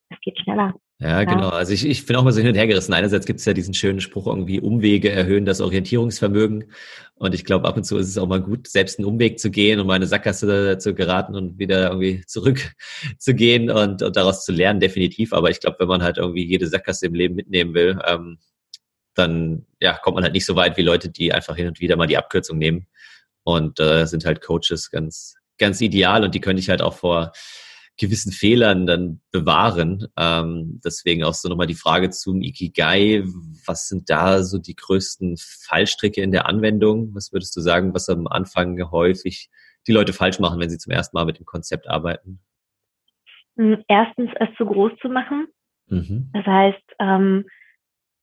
[0.09, 0.73] es geht schneller.
[1.01, 1.47] Ja, genau.
[1.47, 2.91] Also ich, ich bin auch mal so hin und her gerissen.
[2.91, 6.73] Einerseits gibt es ja diesen schönen Spruch irgendwie, Umwege erhöhen das Orientierungsvermögen.
[7.15, 9.49] Und ich glaube, ab und zu ist es auch mal gut, selbst einen Umweg zu
[9.49, 12.75] gehen, um eine Sackgasse zu geraten und wieder irgendwie zurück
[13.17, 15.31] zu gehen und, und daraus zu lernen, definitiv.
[15.31, 18.38] Aber ich glaube, wenn man halt irgendwie jede Sackgasse im Leben mitnehmen will, ähm,
[19.15, 21.95] dann ja, kommt man halt nicht so weit wie Leute, die einfach hin und wieder
[21.95, 22.88] mal die Abkürzung nehmen.
[23.43, 27.31] Und äh, sind halt Coaches ganz, ganz ideal und die könnte ich halt auch vor
[27.99, 30.07] gewissen Fehlern dann bewahren.
[30.17, 33.23] Ähm, deswegen auch so nochmal die Frage zum Ikigai.
[33.65, 37.13] Was sind da so die größten Fallstricke in der Anwendung?
[37.13, 39.49] Was würdest du sagen, was am Anfang häufig
[39.88, 42.39] die Leute falsch machen, wenn sie zum ersten Mal mit dem Konzept arbeiten?
[43.57, 45.47] Hm, erstens, es zu groß zu machen.
[45.88, 46.29] Mhm.
[46.33, 47.45] Das heißt, ähm,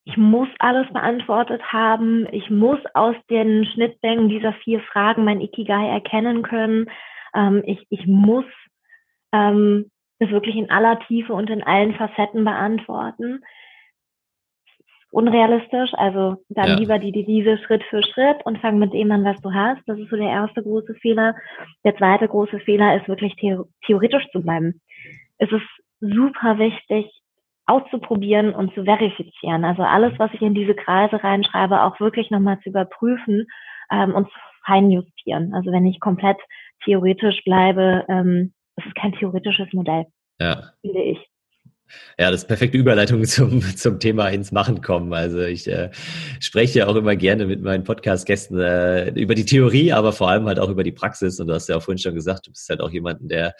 [0.04, 2.26] ich muss alles beantwortet haben.
[2.32, 6.88] Ich muss aus den Schnittmengen dieser vier Fragen mein Ikigai erkennen können.
[7.34, 8.44] Ähm, ich, ich muss
[9.36, 13.42] ähm, das wirklich in aller Tiefe und in allen Facetten beantworten.
[15.10, 16.74] Unrealistisch, also dann ja.
[16.76, 19.80] lieber die Devise Schritt für Schritt und fang mit dem an, was du hast.
[19.86, 21.34] Das ist so der erste große Fehler.
[21.84, 23.34] Der zweite große Fehler ist wirklich
[23.86, 24.80] theoretisch zu bleiben.
[25.38, 25.66] Es ist
[26.00, 27.06] super wichtig,
[27.66, 29.64] auszuprobieren und zu verifizieren.
[29.64, 33.46] Also alles, was ich in diese Kreise reinschreibe, auch wirklich nochmal zu überprüfen
[33.90, 35.54] ähm, und zu feinjustieren.
[35.54, 36.38] Also wenn ich komplett
[36.84, 40.06] theoretisch bleibe, ähm, das ist kein theoretisches Modell,
[40.40, 40.72] ja.
[40.82, 41.18] finde ich.
[42.18, 45.12] Ja, das ist perfekte Überleitung zum, zum Thema ins Machen kommen.
[45.12, 45.90] Also ich äh,
[46.40, 50.46] spreche ja auch immer gerne mit meinen Podcast-Gästen äh, über die Theorie, aber vor allem
[50.46, 51.38] halt auch über die Praxis.
[51.40, 53.54] Und du hast ja auch vorhin schon gesagt, du bist halt auch jemanden, der,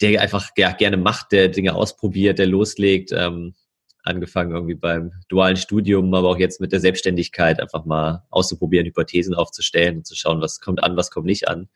[0.00, 3.12] der einfach ja, gerne macht, der Dinge ausprobiert, der loslegt.
[3.12, 3.54] Ähm,
[4.02, 9.34] angefangen irgendwie beim dualen Studium, aber auch jetzt mit der Selbstständigkeit einfach mal auszuprobieren, Hypothesen
[9.34, 11.68] aufzustellen und zu schauen, was kommt an, was kommt nicht an.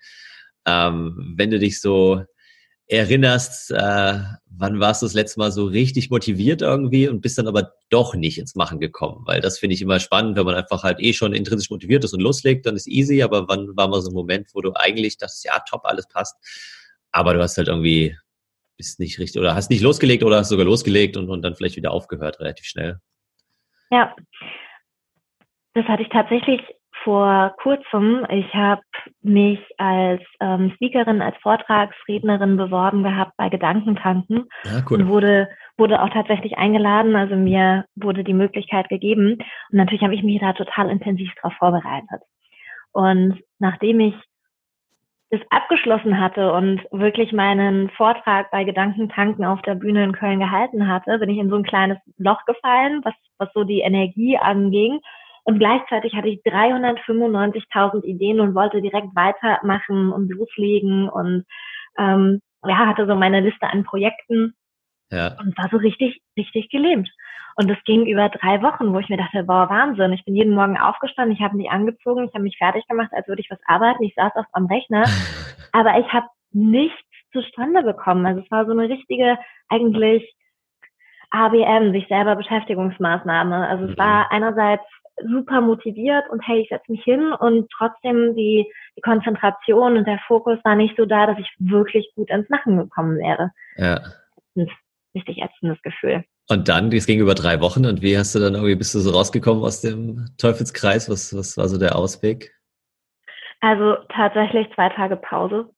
[0.67, 2.25] Ähm, wenn du dich so
[2.87, 7.49] erinnerst, äh, wann warst du das letzte Mal so richtig motiviert irgendwie und bist dann
[7.49, 9.23] aber doch nicht ins Machen gekommen?
[9.27, 12.13] Weil das finde ich immer spannend, wenn man einfach halt eh schon intrinsisch motiviert ist
[12.13, 15.17] und loslegt, dann ist easy, aber wann war mal so ein Moment, wo du eigentlich
[15.17, 16.37] dachtest, ja, top, alles passt,
[17.11, 18.17] aber du hast halt irgendwie,
[18.77, 21.77] bist nicht richtig, oder hast nicht losgelegt oder hast sogar losgelegt und, und dann vielleicht
[21.77, 23.01] wieder aufgehört relativ schnell?
[23.91, 24.15] Ja,
[25.75, 26.61] das hatte ich tatsächlich
[27.05, 28.27] vor kurzem.
[28.31, 28.83] Ich habe
[29.23, 35.03] mich als ähm, Speakerin, als Vortragsrednerin beworben gehabt bei Gedankentanken ja, cool.
[35.03, 37.17] und wurde wurde auch tatsächlich eingeladen.
[37.17, 41.55] Also mir wurde die Möglichkeit gegeben und natürlich habe ich mich da total intensiv darauf
[41.59, 42.23] vorbereitet.
[42.93, 44.15] Und nachdem ich
[45.31, 50.87] das abgeschlossen hatte und wirklich meinen Vortrag bei Gedankentanken auf der Bühne in Köln gehalten
[50.87, 55.01] hatte, bin ich in so ein kleines Loch gefallen, was, was so die Energie anging
[55.45, 61.45] und gleichzeitig hatte ich 395.000 Ideen und wollte direkt weitermachen und loslegen und
[61.99, 64.55] ähm, ja, hatte so meine Liste an Projekten
[65.11, 65.37] ja.
[65.39, 67.11] und war so richtig, richtig gelähmt.
[67.57, 70.13] Und das ging über drei Wochen, wo ich mir dachte, boah, Wahnsinn.
[70.13, 73.29] Ich bin jeden Morgen aufgestanden, ich habe mich angezogen, ich habe mich fertig gemacht, als
[73.29, 74.03] würde ich was arbeiten.
[74.03, 75.05] Ich saß auf am Rechner,
[75.73, 76.99] aber ich habe nichts
[77.33, 78.25] zustande bekommen.
[78.27, 80.35] Also es war so eine richtige, eigentlich
[81.31, 83.69] ABM, sich selber Beschäftigungsmaßnahme.
[83.69, 83.99] Also es mhm.
[83.99, 84.85] war einerseits
[85.23, 90.21] super motiviert und hey, ich setze mich hin und trotzdem die, die Konzentration und der
[90.27, 93.51] Fokus war nicht so da, dass ich wirklich gut ins Machen gekommen wäre.
[93.77, 94.01] Ja.
[94.57, 94.69] Ein
[95.15, 96.25] richtig ätzendes Gefühl.
[96.49, 98.99] Und dann, das ging über drei Wochen und wie hast du dann irgendwie, bist du
[98.99, 101.09] so rausgekommen aus dem Teufelskreis?
[101.09, 102.53] Was, was war so der Ausweg?
[103.61, 105.71] Also tatsächlich zwei Tage Pause.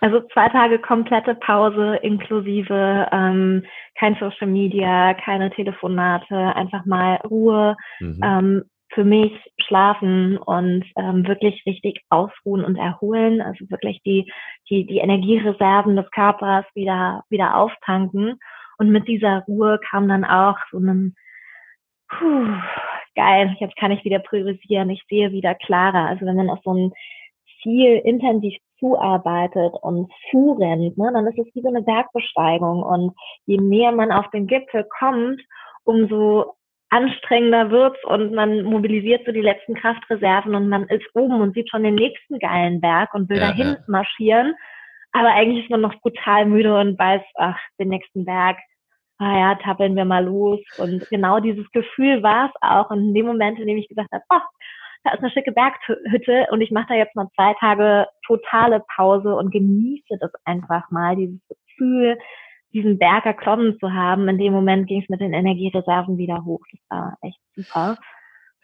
[0.00, 3.64] Also zwei Tage komplette Pause inklusive ähm,
[3.98, 8.20] kein Social Media, keine Telefonate, einfach mal Ruhe mhm.
[8.22, 14.30] ähm, für mich schlafen und ähm, wirklich richtig ausruhen und erholen, also wirklich die,
[14.70, 18.38] die, die Energiereserven des Körpers wieder, wieder auftanken.
[18.78, 21.14] Und mit dieser Ruhe kam dann auch so ein,
[22.08, 22.46] puh,
[23.16, 26.06] geil, jetzt kann ich wieder priorisieren, ich sehe wieder klarer.
[26.06, 26.92] Also wenn man auf so ein
[27.62, 32.82] Ziel intensiv zuarbeitet und zurennt, ne, dann ist es wie so eine Bergbesteigung.
[32.82, 33.14] Und
[33.46, 35.40] je näher man auf den Gipfel kommt,
[35.84, 36.56] umso
[36.90, 41.68] anstrengender wird's und man mobilisiert so die letzten Kraftreserven und man ist oben und sieht
[41.68, 43.76] schon den nächsten geilen Berg und will ja, dahin ja.
[43.88, 44.54] marschieren.
[45.12, 48.58] Aber eigentlich ist man noch brutal müde und weiß, ach, den nächsten Berg,
[49.18, 50.60] ah ja, tappeln wir mal los.
[50.78, 52.90] Und genau dieses Gefühl war es auch.
[52.90, 54.40] Und in dem Moment, in dem ich gesagt habe, oh,
[55.06, 59.34] da ist eine schicke Berghütte und ich mache da jetzt mal zwei Tage totale Pause
[59.34, 62.18] und genieße das einfach mal, dieses Gefühl,
[62.72, 64.28] diesen Berg erklommen zu haben.
[64.28, 66.60] In dem Moment ging es mit den Energiereserven wieder hoch.
[66.72, 67.96] Das war echt super.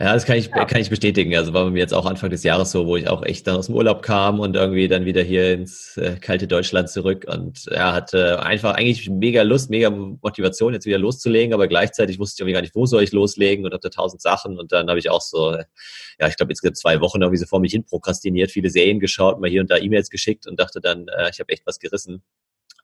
[0.01, 0.65] Ja, das kann ich, ja.
[0.65, 1.37] kann ich bestätigen.
[1.37, 3.57] Also war bei mir jetzt auch Anfang des Jahres so, wo ich auch echt dann
[3.57, 7.67] aus dem Urlaub kam und irgendwie dann wieder hier ins äh, kalte Deutschland zurück und
[7.71, 12.41] ja, hatte einfach eigentlich mega Lust, mega Motivation, jetzt wieder loszulegen, aber gleichzeitig wusste ich
[12.41, 15.09] irgendwie gar nicht, wo soll ich loslegen und hatte tausend Sachen und dann habe ich
[15.09, 18.71] auch so, ja, ich glaube jetzt zwei Wochen irgendwie so vor mich hin prokrastiniert, viele
[18.71, 21.65] Serien geschaut, mal hier und da E-Mails geschickt und dachte dann, äh, ich habe echt
[21.67, 22.23] was gerissen.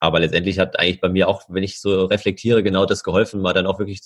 [0.01, 3.53] Aber letztendlich hat eigentlich bei mir auch, wenn ich so reflektiere, genau das geholfen, mal
[3.53, 4.01] dann auch wirklich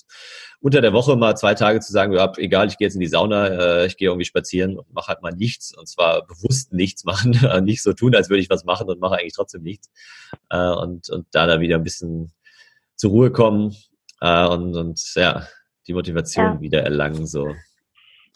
[0.60, 3.08] unter der Woche mal zwei Tage zu sagen, ja, egal, ich gehe jetzt in die
[3.08, 7.04] Sauna, äh, ich gehe irgendwie spazieren und mache halt mal nichts und zwar bewusst nichts
[7.04, 7.32] machen,
[7.64, 9.90] nicht so tun, als würde ich was machen und mache eigentlich trotzdem nichts
[10.50, 12.32] äh, und, und da dann wieder ein bisschen
[12.96, 13.76] zur Ruhe kommen
[14.20, 15.46] äh, und, und ja,
[15.86, 16.60] die Motivation ja.
[16.60, 17.54] wieder erlangen, so.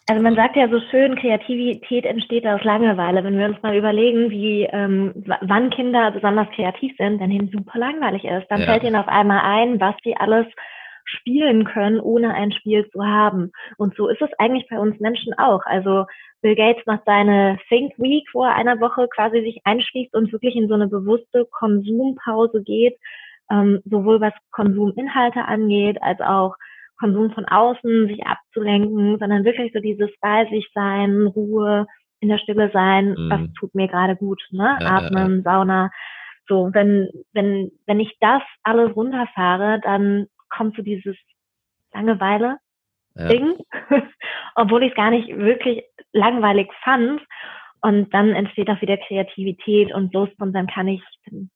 [0.09, 3.25] Also man sagt ja so schön, Kreativität entsteht aus Langeweile.
[3.25, 7.77] Wenn wir uns mal überlegen, wie ähm, wann Kinder besonders kreativ sind, wenn ihnen super
[7.79, 8.67] langweilig ist, dann ja.
[8.67, 10.47] fällt ihnen auf einmal ein, was sie alles
[11.05, 13.51] spielen können, ohne ein Spiel zu haben.
[13.79, 15.63] Und so ist es eigentlich bei uns Menschen auch.
[15.65, 16.05] Also
[16.41, 20.55] Bill Gates macht seine Think Week, wo er einer Woche quasi sich einschließt und wirklich
[20.55, 22.97] in so eine bewusste Konsumpause geht,
[23.51, 26.55] ähm, sowohl was Konsuminhalte angeht, als auch
[26.99, 31.87] Konsum von außen, sich abzulenken, sondern wirklich so dieses bei sich sein, Ruhe,
[32.21, 33.31] in der Stille sein, mhm.
[33.31, 34.79] was tut mir gerade gut, ne?
[34.81, 35.43] Ja, Atmen, ja, ja.
[35.43, 35.91] Sauna.
[36.49, 41.17] So, wenn, wenn, wenn ich das alles runterfahre, dann kommt so dieses
[41.93, 43.57] Langeweile-Ding,
[44.55, 47.21] obwohl ich es gar nicht wirklich langweilig fand.
[47.83, 51.03] Und dann entsteht auch wieder Kreativität und Lust und dann kann ich,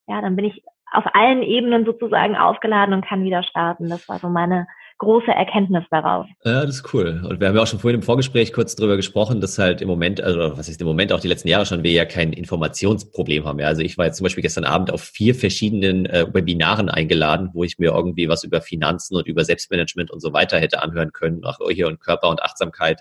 [0.07, 3.89] ja, dann bin ich auf allen Ebenen sozusagen aufgeladen und kann wieder starten.
[3.89, 4.67] Das war so meine
[5.01, 6.27] große Erkenntnis daraus.
[6.45, 7.25] Ja, das ist cool.
[7.27, 9.89] Und wir haben ja auch schon vorhin im Vorgespräch kurz darüber gesprochen, dass halt im
[9.89, 13.47] Moment, also was ist im Moment auch die letzten Jahre schon, wir ja kein Informationsproblem
[13.47, 13.59] haben.
[13.59, 17.49] Ja, also ich war jetzt zum Beispiel gestern Abend auf vier verschiedenen äh, Webinaren eingeladen,
[17.55, 21.13] wo ich mir irgendwie was über Finanzen und über Selbstmanagement und so weiter hätte anhören
[21.13, 23.01] können, auch hier und Körper und Achtsamkeit.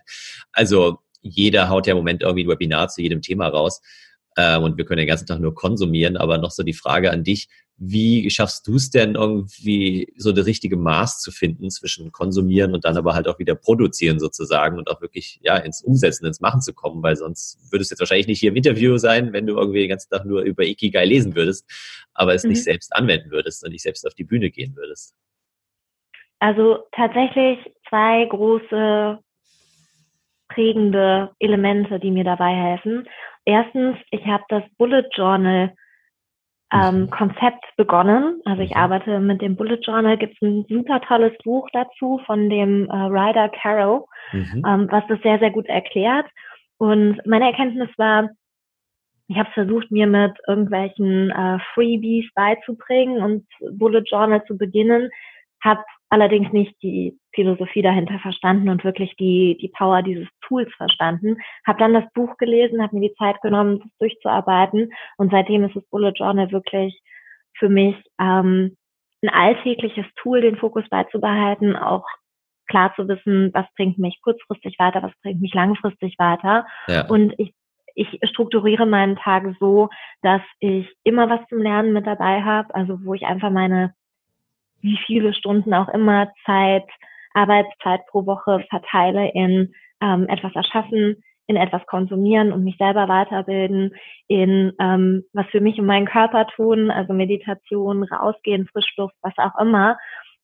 [0.54, 3.82] Also jeder haut ja im Moment irgendwie ein Webinar zu jedem Thema raus.
[4.38, 7.26] Äh, und wir können den ganzen Tag nur konsumieren, aber noch so die Frage an
[7.26, 7.50] dich,
[7.82, 12.84] wie schaffst du es denn irgendwie so das richtige Maß zu finden zwischen konsumieren und
[12.84, 16.60] dann aber halt auch wieder produzieren sozusagen und auch wirklich ja ins Umsetzen, ins Machen
[16.60, 19.58] zu kommen, weil sonst würdest du jetzt wahrscheinlich nicht hier im Interview sein, wenn du
[19.58, 21.65] irgendwie den ganzen Tag nur über Ikigai lesen würdest,
[22.13, 22.50] aber es mhm.
[22.50, 25.15] nicht selbst anwenden würdest und nicht selbst auf die Bühne gehen würdest.
[26.39, 29.20] Also tatsächlich zwei große
[30.50, 33.08] prägende Elemente, die mir dabei helfen.
[33.46, 35.74] Erstens, ich habe das Bullet Journal
[36.72, 37.10] ähm, mhm.
[37.10, 38.42] Konzept begonnen.
[38.46, 38.78] Also ich mhm.
[38.78, 40.18] arbeite mit dem Bullet Journal.
[40.18, 44.64] Gibt es ein super tolles Buch dazu von dem äh, Ryder Carroll, mhm.
[44.66, 46.28] ähm, was das sehr, sehr gut erklärt.
[46.78, 48.30] Und meine Erkenntnis war,
[49.28, 53.46] ich habe versucht, mir mit irgendwelchen äh, Freebies beizubringen und
[53.78, 55.10] Bullet Journal zu beginnen,
[55.64, 61.38] habe allerdings nicht die Philosophie dahinter verstanden und wirklich die, die Power dieses Tools verstanden.
[61.65, 65.76] Habe dann das Buch gelesen, habe mir die Zeit genommen, das durchzuarbeiten und seitdem ist
[65.76, 67.00] das Bullet Journal wirklich
[67.58, 68.76] für mich ähm,
[69.22, 72.06] ein alltägliches Tool, den Fokus beizubehalten, auch
[72.67, 76.65] klar zu wissen, was bringt mich kurzfristig weiter, was bringt mich langfristig weiter.
[76.88, 77.08] Ja.
[77.08, 77.54] Und ich,
[77.95, 79.89] ich strukturiere meinen Tag so,
[80.22, 83.93] dass ich immer was zum Lernen mit dabei habe, also wo ich einfach meine,
[84.82, 86.86] wie viele Stunden auch immer Zeit,
[87.34, 93.96] Arbeitszeit pro Woche verteile in ähm, etwas erschaffen, in etwas konsumieren und mich selber weiterbilden,
[94.28, 99.60] in ähm, was für mich und meinen Körper tun, also Meditation, rausgehen, Frischluft, was auch
[99.60, 99.98] immer,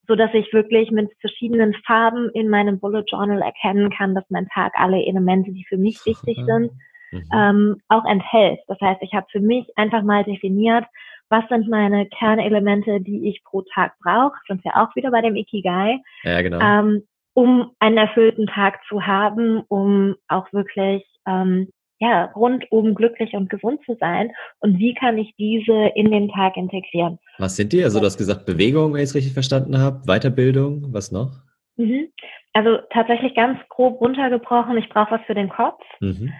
[0.07, 4.47] so dass ich wirklich mit verschiedenen Farben in meinem Bullet Journal erkennen kann, dass mein
[4.49, 6.71] Tag alle Elemente, die für mich wichtig sind,
[7.11, 7.23] mhm.
[7.33, 8.59] ähm, auch enthält.
[8.67, 10.85] Das heißt, ich habe für mich einfach mal definiert,
[11.29, 14.35] was sind meine Kernelemente, die ich pro Tag brauche.
[14.47, 15.99] Sind wir auch wieder bei dem Ikigai.
[16.23, 16.59] Ja, genau.
[16.59, 23.49] Ähm, um einen erfüllten Tag zu haben, um auch wirklich ähm, ja, rundum glücklich und
[23.49, 24.31] gesund zu sein.
[24.59, 27.19] Und wie kann ich diese in den Tag integrieren?
[27.37, 27.83] Was sind die?
[27.83, 31.31] Also du hast gesagt Bewegung, wenn ich es richtig verstanden habe, Weiterbildung, was noch?
[31.77, 32.09] Mhm.
[32.53, 35.81] Also tatsächlich ganz grob runtergebrochen, ich brauche was für den Kopf.
[35.99, 36.31] Mhm.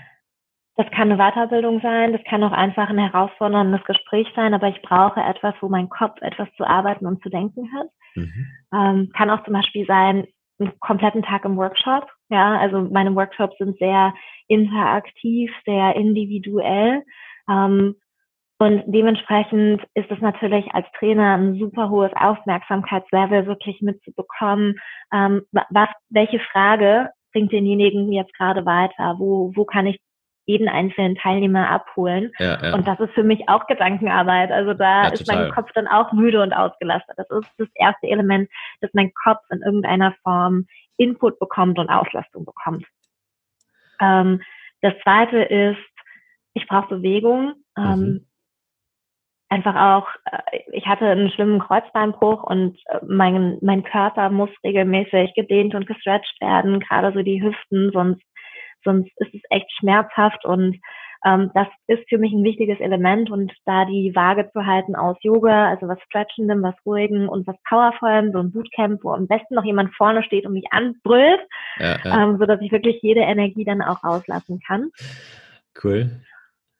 [0.77, 4.81] Das kann eine Weiterbildung sein, das kann auch einfach ein herausforderndes Gespräch sein, aber ich
[4.81, 7.87] brauche etwas, wo mein Kopf etwas zu arbeiten und zu denken hat.
[8.15, 8.47] Mhm.
[8.73, 10.27] Ähm, kann auch zum Beispiel sein,
[10.59, 12.09] einen kompletten Tag im Workshop.
[12.29, 14.13] Ja, also meine Workshops sind sehr
[14.47, 17.03] interaktiv, sehr individuell.
[17.49, 17.95] Ähm,
[18.57, 24.79] und dementsprechend ist es natürlich als Trainer ein super hohes Aufmerksamkeitslevel, wirklich mitzubekommen,
[25.13, 29.15] ähm, was, welche Frage bringt denjenigen jetzt gerade weiter?
[29.19, 29.99] Wo, wo kann ich
[30.45, 32.31] jeden einzelnen Teilnehmer abholen.
[32.39, 32.73] Ja, ja.
[32.73, 34.51] Und das ist für mich auch Gedankenarbeit.
[34.51, 37.17] Also da ja, ist mein Kopf dann auch müde und ausgelastet.
[37.17, 38.49] Das ist das erste Element,
[38.81, 42.85] dass mein Kopf in irgendeiner Form Input bekommt und Auslastung bekommt.
[43.99, 44.41] Ähm,
[44.81, 45.79] das zweite ist,
[46.53, 47.53] ich brauche Bewegung.
[47.77, 48.27] Ähm, mhm.
[49.49, 55.33] Einfach auch, äh, ich hatte einen schlimmen Kreuzbeinbruch und äh, mein, mein Körper muss regelmäßig
[55.35, 58.23] gedehnt und gestretcht werden, gerade so die Hüften, sonst
[58.85, 60.79] sonst ist es echt schmerzhaft und
[61.25, 65.17] ähm, das ist für mich ein wichtiges Element und da die Waage zu halten aus
[65.21, 69.55] Yoga, also was Stretchendem, was Ruhigen und was Powervollem, so ein Bootcamp, wo am besten
[69.55, 71.41] noch jemand vorne steht und mich anbrüllt,
[71.77, 72.23] ja, ja.
[72.23, 74.91] Ähm, so dass ich wirklich jede Energie dann auch rauslassen kann.
[75.83, 76.11] Cool.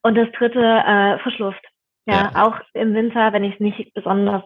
[0.04, 1.65] Und das dritte, äh, Frischluft.
[2.06, 4.44] Ja, ja, auch im Winter, wenn ich es nicht besonders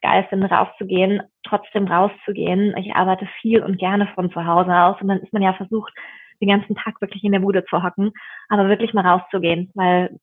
[0.00, 2.74] geil finde, rauszugehen, trotzdem rauszugehen.
[2.78, 5.92] Ich arbeite viel und gerne von zu Hause aus und dann ist man ja versucht,
[6.40, 8.12] den ganzen Tag wirklich in der Bude zu hocken,
[8.48, 10.18] aber wirklich mal rauszugehen, weil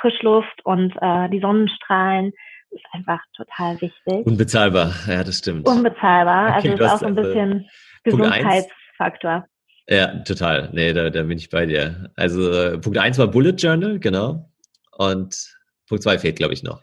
[0.00, 2.32] Frischluft und äh, die Sonnenstrahlen
[2.70, 4.26] ist einfach total wichtig.
[4.26, 5.66] Unbezahlbar, ja, das stimmt.
[5.66, 7.68] Unbezahlbar, okay, also ist auch so ein bisschen
[8.04, 9.46] Gesundheitsfaktor.
[9.88, 10.70] Ja, total.
[10.72, 12.12] Nee, da, da bin ich bei dir.
[12.14, 14.48] Also äh, Punkt eins war Bullet Journal, genau.
[14.92, 15.56] Und
[15.88, 16.82] Punkt zwei fehlt, glaube ich, noch.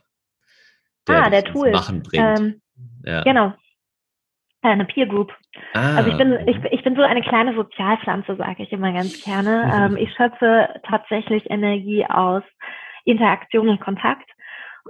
[1.07, 1.71] Der ah, der Tool.
[1.71, 2.39] Machen bringt.
[2.39, 2.61] Ähm,
[3.05, 3.23] ja.
[3.23, 3.53] Genau
[4.71, 5.33] eine Peer Group.
[5.73, 5.97] Ah.
[5.97, 9.65] Also ich bin, ich, ich bin so eine kleine Sozialpflanze, sage ich immer ganz gerne.
[9.65, 9.95] Mhm.
[9.95, 12.43] Ähm, ich schöpfe tatsächlich Energie aus
[13.05, 14.29] Interaktion und Kontakt.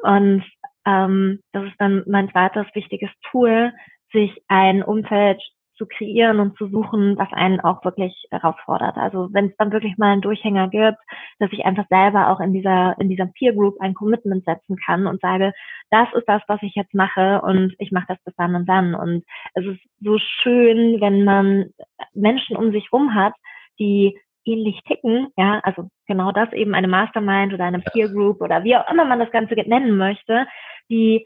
[0.04, 0.44] Und
[0.86, 3.74] ähm, das ist dann mein zweites wichtiges Tool,
[4.12, 5.42] sich ein Umfeld
[5.78, 8.98] zu kreieren und zu suchen, was einen auch wirklich herausfordert.
[8.98, 10.98] Also wenn es dann wirklich mal einen Durchhänger gibt,
[11.40, 15.08] dass ich einfach selber auch in dieser, in dieser Peer Group ein Commitment setzen kann
[15.08, 15.54] und sage,
[15.90, 18.96] das ist das, was ich jetzt mache und ich mache das bis dann und dann.
[18.96, 21.74] Und es ist so schön, wenn man
[22.14, 23.34] Menschen um sich rum hat,
[23.80, 28.64] die ähnlich ticken, ja, also genau das eben eine Mastermind oder eine Peer Group oder
[28.64, 30.48] wie auch immer man das Ganze nennen möchte,
[30.90, 31.26] die,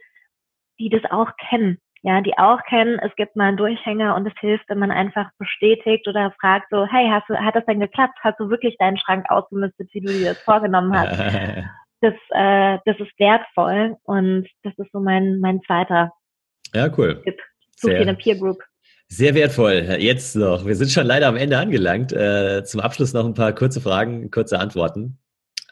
[0.80, 4.34] die das auch kennen ja, die auch kennen, es gibt mal einen Durchhänger und es
[4.40, 8.18] hilft, wenn man einfach bestätigt oder fragt so, hey, hast du, hat das denn geklappt?
[8.22, 11.20] Hast du wirklich deinen Schrank ausgemistet, wie du dir das vorgenommen hast?
[12.02, 16.12] das, äh, das ist wertvoll und das ist so mein, mein zweiter
[16.74, 17.22] ja, cool.
[17.24, 17.40] Tipp
[17.76, 18.62] zu einer Peer Group.
[19.08, 19.98] Sehr wertvoll.
[20.00, 20.66] Jetzt noch.
[20.66, 22.14] Wir sind schon leider am Ende angelangt.
[22.14, 25.20] Äh, zum Abschluss noch ein paar kurze Fragen, kurze Antworten.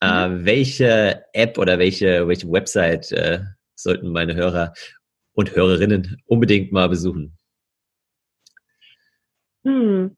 [0.01, 0.07] Mhm.
[0.07, 3.39] Äh, welche App oder welche, welche Website äh,
[3.75, 4.73] sollten meine Hörer
[5.39, 7.37] und Hörerinnen unbedingt mal besuchen?
[9.63, 10.17] Hm.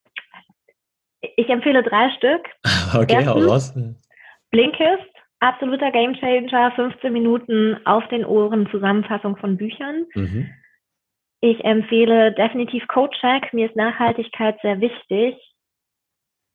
[1.21, 2.43] Ich empfehle drei Stück.
[2.93, 3.73] Okay, hau raus.
[4.49, 10.07] Blinkist, absoluter Gamechanger, 15 Minuten auf den Ohren, Zusammenfassung von Büchern.
[10.13, 10.49] Mhm.
[11.39, 13.53] Ich empfehle definitiv CodeCheck.
[13.53, 15.37] Mir ist Nachhaltigkeit sehr wichtig.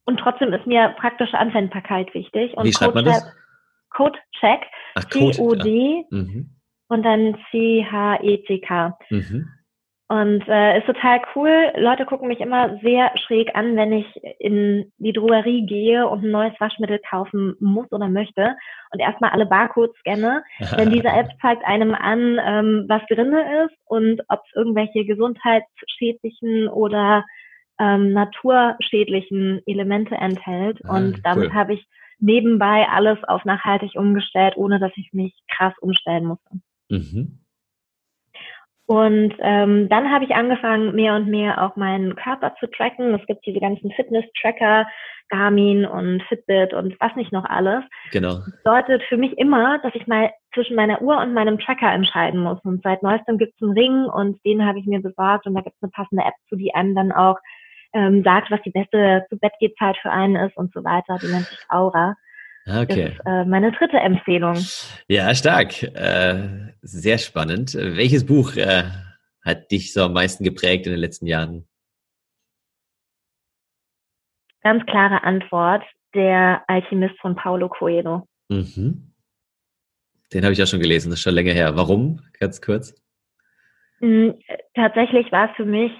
[0.04, 2.54] Und trotzdem ist mir praktische Anwendbarkeit wichtig.
[2.54, 3.32] Und Wie schreibt man das?
[3.88, 4.66] CodeCheck.
[5.10, 6.04] C-O-D.
[6.10, 6.18] Ja.
[6.18, 6.55] Mhm
[6.88, 8.98] und dann C-H-E-C-K.
[9.10, 9.48] Mhm.
[10.08, 11.72] Und äh, ist total cool.
[11.76, 14.06] Leute gucken mich immer sehr schräg an, wenn ich
[14.38, 18.54] in die Drogerie gehe und ein neues Waschmittel kaufen muss oder möchte
[18.92, 20.44] und erstmal alle Barcodes scanne.
[20.78, 26.68] Denn diese App zeigt einem an, ähm, was drinne ist und ob es irgendwelche gesundheitsschädlichen
[26.68, 27.24] oder
[27.80, 30.78] ähm, naturschädlichen Elemente enthält.
[30.84, 31.54] Ah, und damit cool.
[31.54, 31.84] habe ich
[32.20, 36.60] nebenbei alles auf nachhaltig umgestellt, ohne dass ich mich krass umstellen musste.
[36.88, 37.40] Mhm.
[38.86, 43.14] Und ähm, dann habe ich angefangen, mehr und mehr auch meinen Körper zu tracken.
[43.14, 44.86] Es gibt diese ganzen Fitness-Tracker,
[45.28, 47.82] Garmin und Fitbit und was nicht noch alles.
[48.12, 48.34] Genau.
[48.34, 52.40] Das bedeutet für mich immer, dass ich mal zwischen meiner Uhr und meinem Tracker entscheiden
[52.40, 52.60] muss.
[52.62, 55.62] Und seit neuestem gibt es einen Ring und den habe ich mir besorgt und da
[55.62, 57.38] gibt es eine passende App zu, die einem dann auch
[57.92, 61.18] ähm, sagt, was die beste zu Bett geht Zeit für einen ist und so weiter.
[61.20, 62.14] Die nennt sich Aura.
[62.66, 63.04] Okay.
[63.04, 64.56] Das ist äh, meine dritte Empfehlung.
[65.08, 65.82] Ja, stark.
[65.82, 67.74] Äh, sehr spannend.
[67.74, 68.84] Welches Buch äh,
[69.44, 71.66] hat dich so am meisten geprägt in den letzten Jahren?
[74.62, 75.84] Ganz klare Antwort.
[76.14, 78.26] Der Alchemist von Paulo Coelho.
[78.48, 79.12] Mhm.
[80.32, 81.76] Den habe ich auch schon gelesen, das ist schon länger her.
[81.76, 82.20] Warum?
[82.40, 83.00] Ganz kurz.
[84.00, 84.30] Mm,
[84.74, 85.92] tatsächlich war es für mich,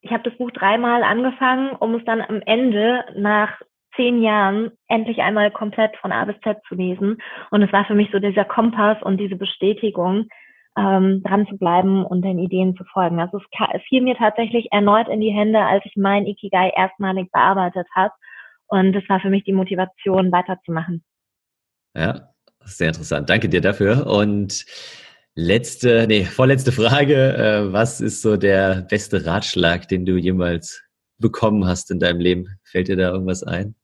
[0.00, 3.60] ich habe das Buch dreimal angefangen, um es dann am Ende nach
[3.96, 7.18] zehn Jahren endlich einmal komplett von A bis Z zu lesen.
[7.50, 10.28] Und es war für mich so dieser Kompass und diese Bestätigung,
[10.76, 13.20] ähm, dran zu bleiben und den Ideen zu folgen.
[13.20, 17.30] Also es, es fiel mir tatsächlich erneut in die Hände, als ich mein Ikigai erstmalig
[17.30, 18.12] bearbeitet habe.
[18.66, 21.04] Und das war für mich die Motivation, weiterzumachen.
[21.94, 22.28] Ja,
[22.64, 23.30] sehr interessant.
[23.30, 24.06] Danke dir dafür.
[24.06, 24.64] Und
[25.34, 27.34] letzte, nee, vorletzte Frage.
[27.34, 30.82] Äh, was ist so der beste Ratschlag, den du jemals
[31.18, 32.58] bekommen hast in deinem Leben?
[32.64, 33.76] Fällt dir da irgendwas ein?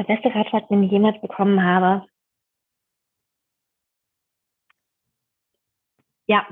[0.00, 2.06] Der beste Ratschlag, den ich jemals bekommen habe.
[6.26, 6.46] Ja,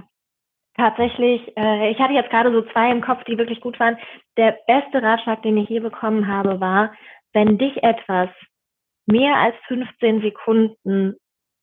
[0.76, 1.56] tatsächlich.
[1.56, 3.96] Äh, ich hatte jetzt gerade so zwei im Kopf, die wirklich gut waren.
[4.36, 6.92] Der beste Ratschlag, den ich je bekommen habe, war,
[7.32, 8.28] wenn dich etwas
[9.06, 11.16] mehr als 15 Sekunden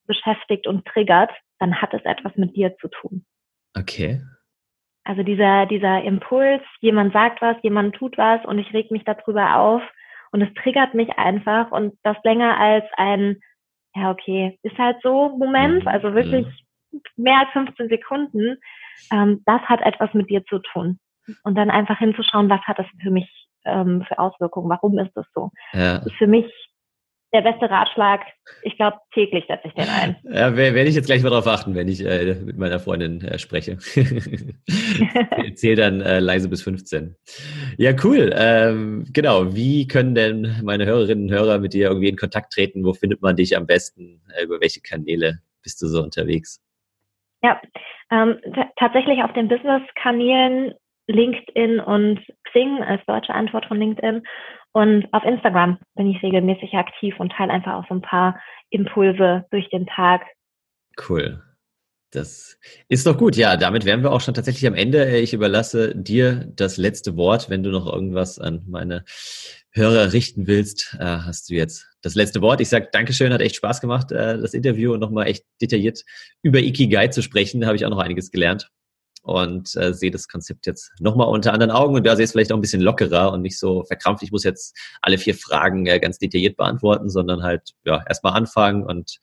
[0.08, 3.28] beschäftigt und triggert, dann hat es etwas mit dir zu tun.
[3.78, 4.24] Okay.
[5.04, 9.58] Also dieser, dieser Impuls, jemand sagt was, jemand tut was und ich reg mich darüber
[9.58, 9.84] auf
[10.36, 13.38] und es triggert mich einfach und das länger als ein,
[13.96, 15.88] ja, okay, ist halt so Moment, mhm.
[15.88, 16.46] also wirklich
[16.92, 17.00] mhm.
[17.16, 18.58] mehr als 15 Sekunden,
[19.14, 21.00] ähm, das hat etwas mit dir zu tun.
[21.44, 25.26] Und dann einfach hinzuschauen, was hat das für mich ähm, für Auswirkungen, warum ist das
[25.34, 25.52] so?
[25.72, 26.00] Ja.
[26.00, 26.46] Das ist für mich
[27.36, 28.22] der beste Ratschlag.
[28.62, 30.16] Ich glaube, täglich setze ich den ein.
[30.24, 33.38] Ja, werde ich jetzt gleich mal darauf achten, wenn ich äh, mit meiner Freundin äh,
[33.38, 33.78] spreche.
[35.56, 37.16] Zähl dann äh, leise bis 15.
[37.78, 38.34] Ja, cool.
[38.36, 39.54] Ähm, genau.
[39.54, 42.86] Wie können denn meine Hörerinnen und Hörer mit dir irgendwie in Kontakt treten?
[42.86, 44.22] Wo findet man dich am besten?
[44.36, 46.62] Äh, über welche Kanäle bist du so unterwegs?
[47.44, 47.60] Ja,
[48.12, 48.40] ähm,
[48.78, 50.74] tatsächlich auf den Business-Kanälen
[51.08, 54.24] LinkedIn und Xing als deutsche Antwort von LinkedIn.
[54.76, 58.38] Und auf Instagram bin ich regelmäßig aktiv und teile einfach auch so ein paar
[58.70, 60.24] Impulse durch den Tag.
[61.08, 61.42] Cool.
[62.12, 62.58] Das
[62.90, 63.38] ist doch gut.
[63.38, 65.18] Ja, damit wären wir auch schon tatsächlich am Ende.
[65.18, 67.50] Ich überlasse dir das letzte Wort.
[67.50, 69.06] Wenn du noch irgendwas an meine
[69.72, 72.60] Hörer richten willst, äh, hast du jetzt das letzte Wort.
[72.60, 76.04] Ich sage Dankeschön, hat echt Spaß gemacht, äh, das Interview und nochmal echt detailliert
[76.42, 77.62] über Ikigai zu sprechen.
[77.62, 78.70] Da habe ich auch noch einiges gelernt
[79.26, 82.52] und äh, sehe das Konzept jetzt nochmal unter anderen Augen und da sehe es vielleicht
[82.52, 84.24] auch ein bisschen lockerer und nicht so verkrampft.
[84.24, 88.84] Ich muss jetzt alle vier Fragen äh, ganz detailliert beantworten, sondern halt ja erstmal anfangen
[88.84, 89.18] und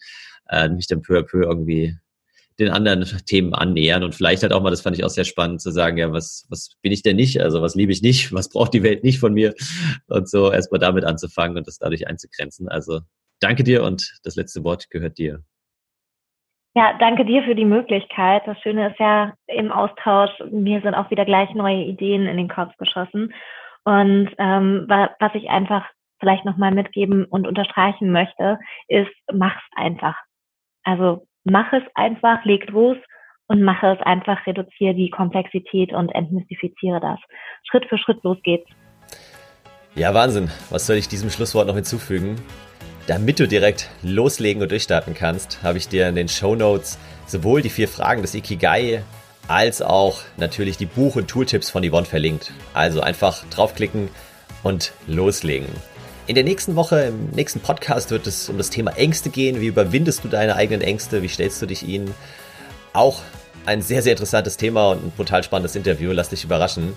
[0.48, 1.96] äh, mich dann peu à peu irgendwie
[2.58, 5.60] den anderen Themen annähern und vielleicht halt auch mal, das fand ich auch sehr spannend
[5.60, 7.40] zu sagen, ja, was, was bin ich denn nicht?
[7.40, 8.32] Also was liebe ich nicht?
[8.32, 9.54] Was braucht die Welt nicht von mir?
[10.08, 12.68] Und so erstmal damit anzufangen und das dadurch einzugrenzen.
[12.68, 13.00] Also
[13.40, 15.42] danke dir und das letzte Wort gehört dir.
[16.74, 18.42] Ja, danke dir für die Möglichkeit.
[18.46, 22.48] Das Schöne ist ja im Austausch, mir sind auch wieder gleich neue Ideen in den
[22.48, 23.34] Kopf geschossen.
[23.84, 25.84] Und ähm, was ich einfach
[26.18, 28.58] vielleicht nochmal mitgeben und unterstreichen möchte,
[28.88, 30.16] ist, mach's einfach.
[30.84, 32.96] Also mach es einfach, leg los
[33.48, 37.18] und mache es einfach, reduziere die Komplexität und entmystifiziere das.
[37.68, 38.70] Schritt für Schritt, los geht's.
[39.94, 40.50] Ja, Wahnsinn.
[40.70, 42.36] Was soll ich diesem Schlusswort noch hinzufügen?
[43.08, 47.60] Damit du direkt loslegen und durchstarten kannst, habe ich dir in den Show Notes sowohl
[47.60, 49.02] die vier Fragen des Ikigai
[49.48, 52.52] als auch natürlich die Buch- und Tooltips von Yvonne verlinkt.
[52.74, 54.08] Also einfach draufklicken
[54.62, 55.66] und loslegen.
[56.28, 59.60] In der nächsten Woche, im nächsten Podcast wird es um das Thema Ängste gehen.
[59.60, 61.22] Wie überwindest du deine eigenen Ängste?
[61.22, 62.14] Wie stellst du dich ihnen?
[62.92, 63.20] Auch
[63.66, 66.12] ein sehr, sehr interessantes Thema und ein brutal spannendes Interview.
[66.12, 66.92] Lass dich überraschen.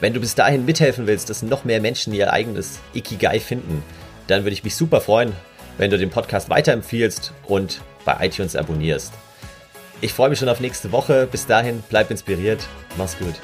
[0.00, 3.82] Wenn du bis dahin mithelfen willst, dass noch mehr Menschen ihr eigenes Ikigai finden,
[4.28, 5.32] dann würde ich mich super freuen,
[5.76, 9.12] wenn du den Podcast weiterempfiehlst und bei iTunes abonnierst.
[10.00, 11.26] Ich freue mich schon auf nächste Woche.
[11.30, 12.64] Bis dahin, bleib inspiriert.
[12.96, 13.34] Mach's gut.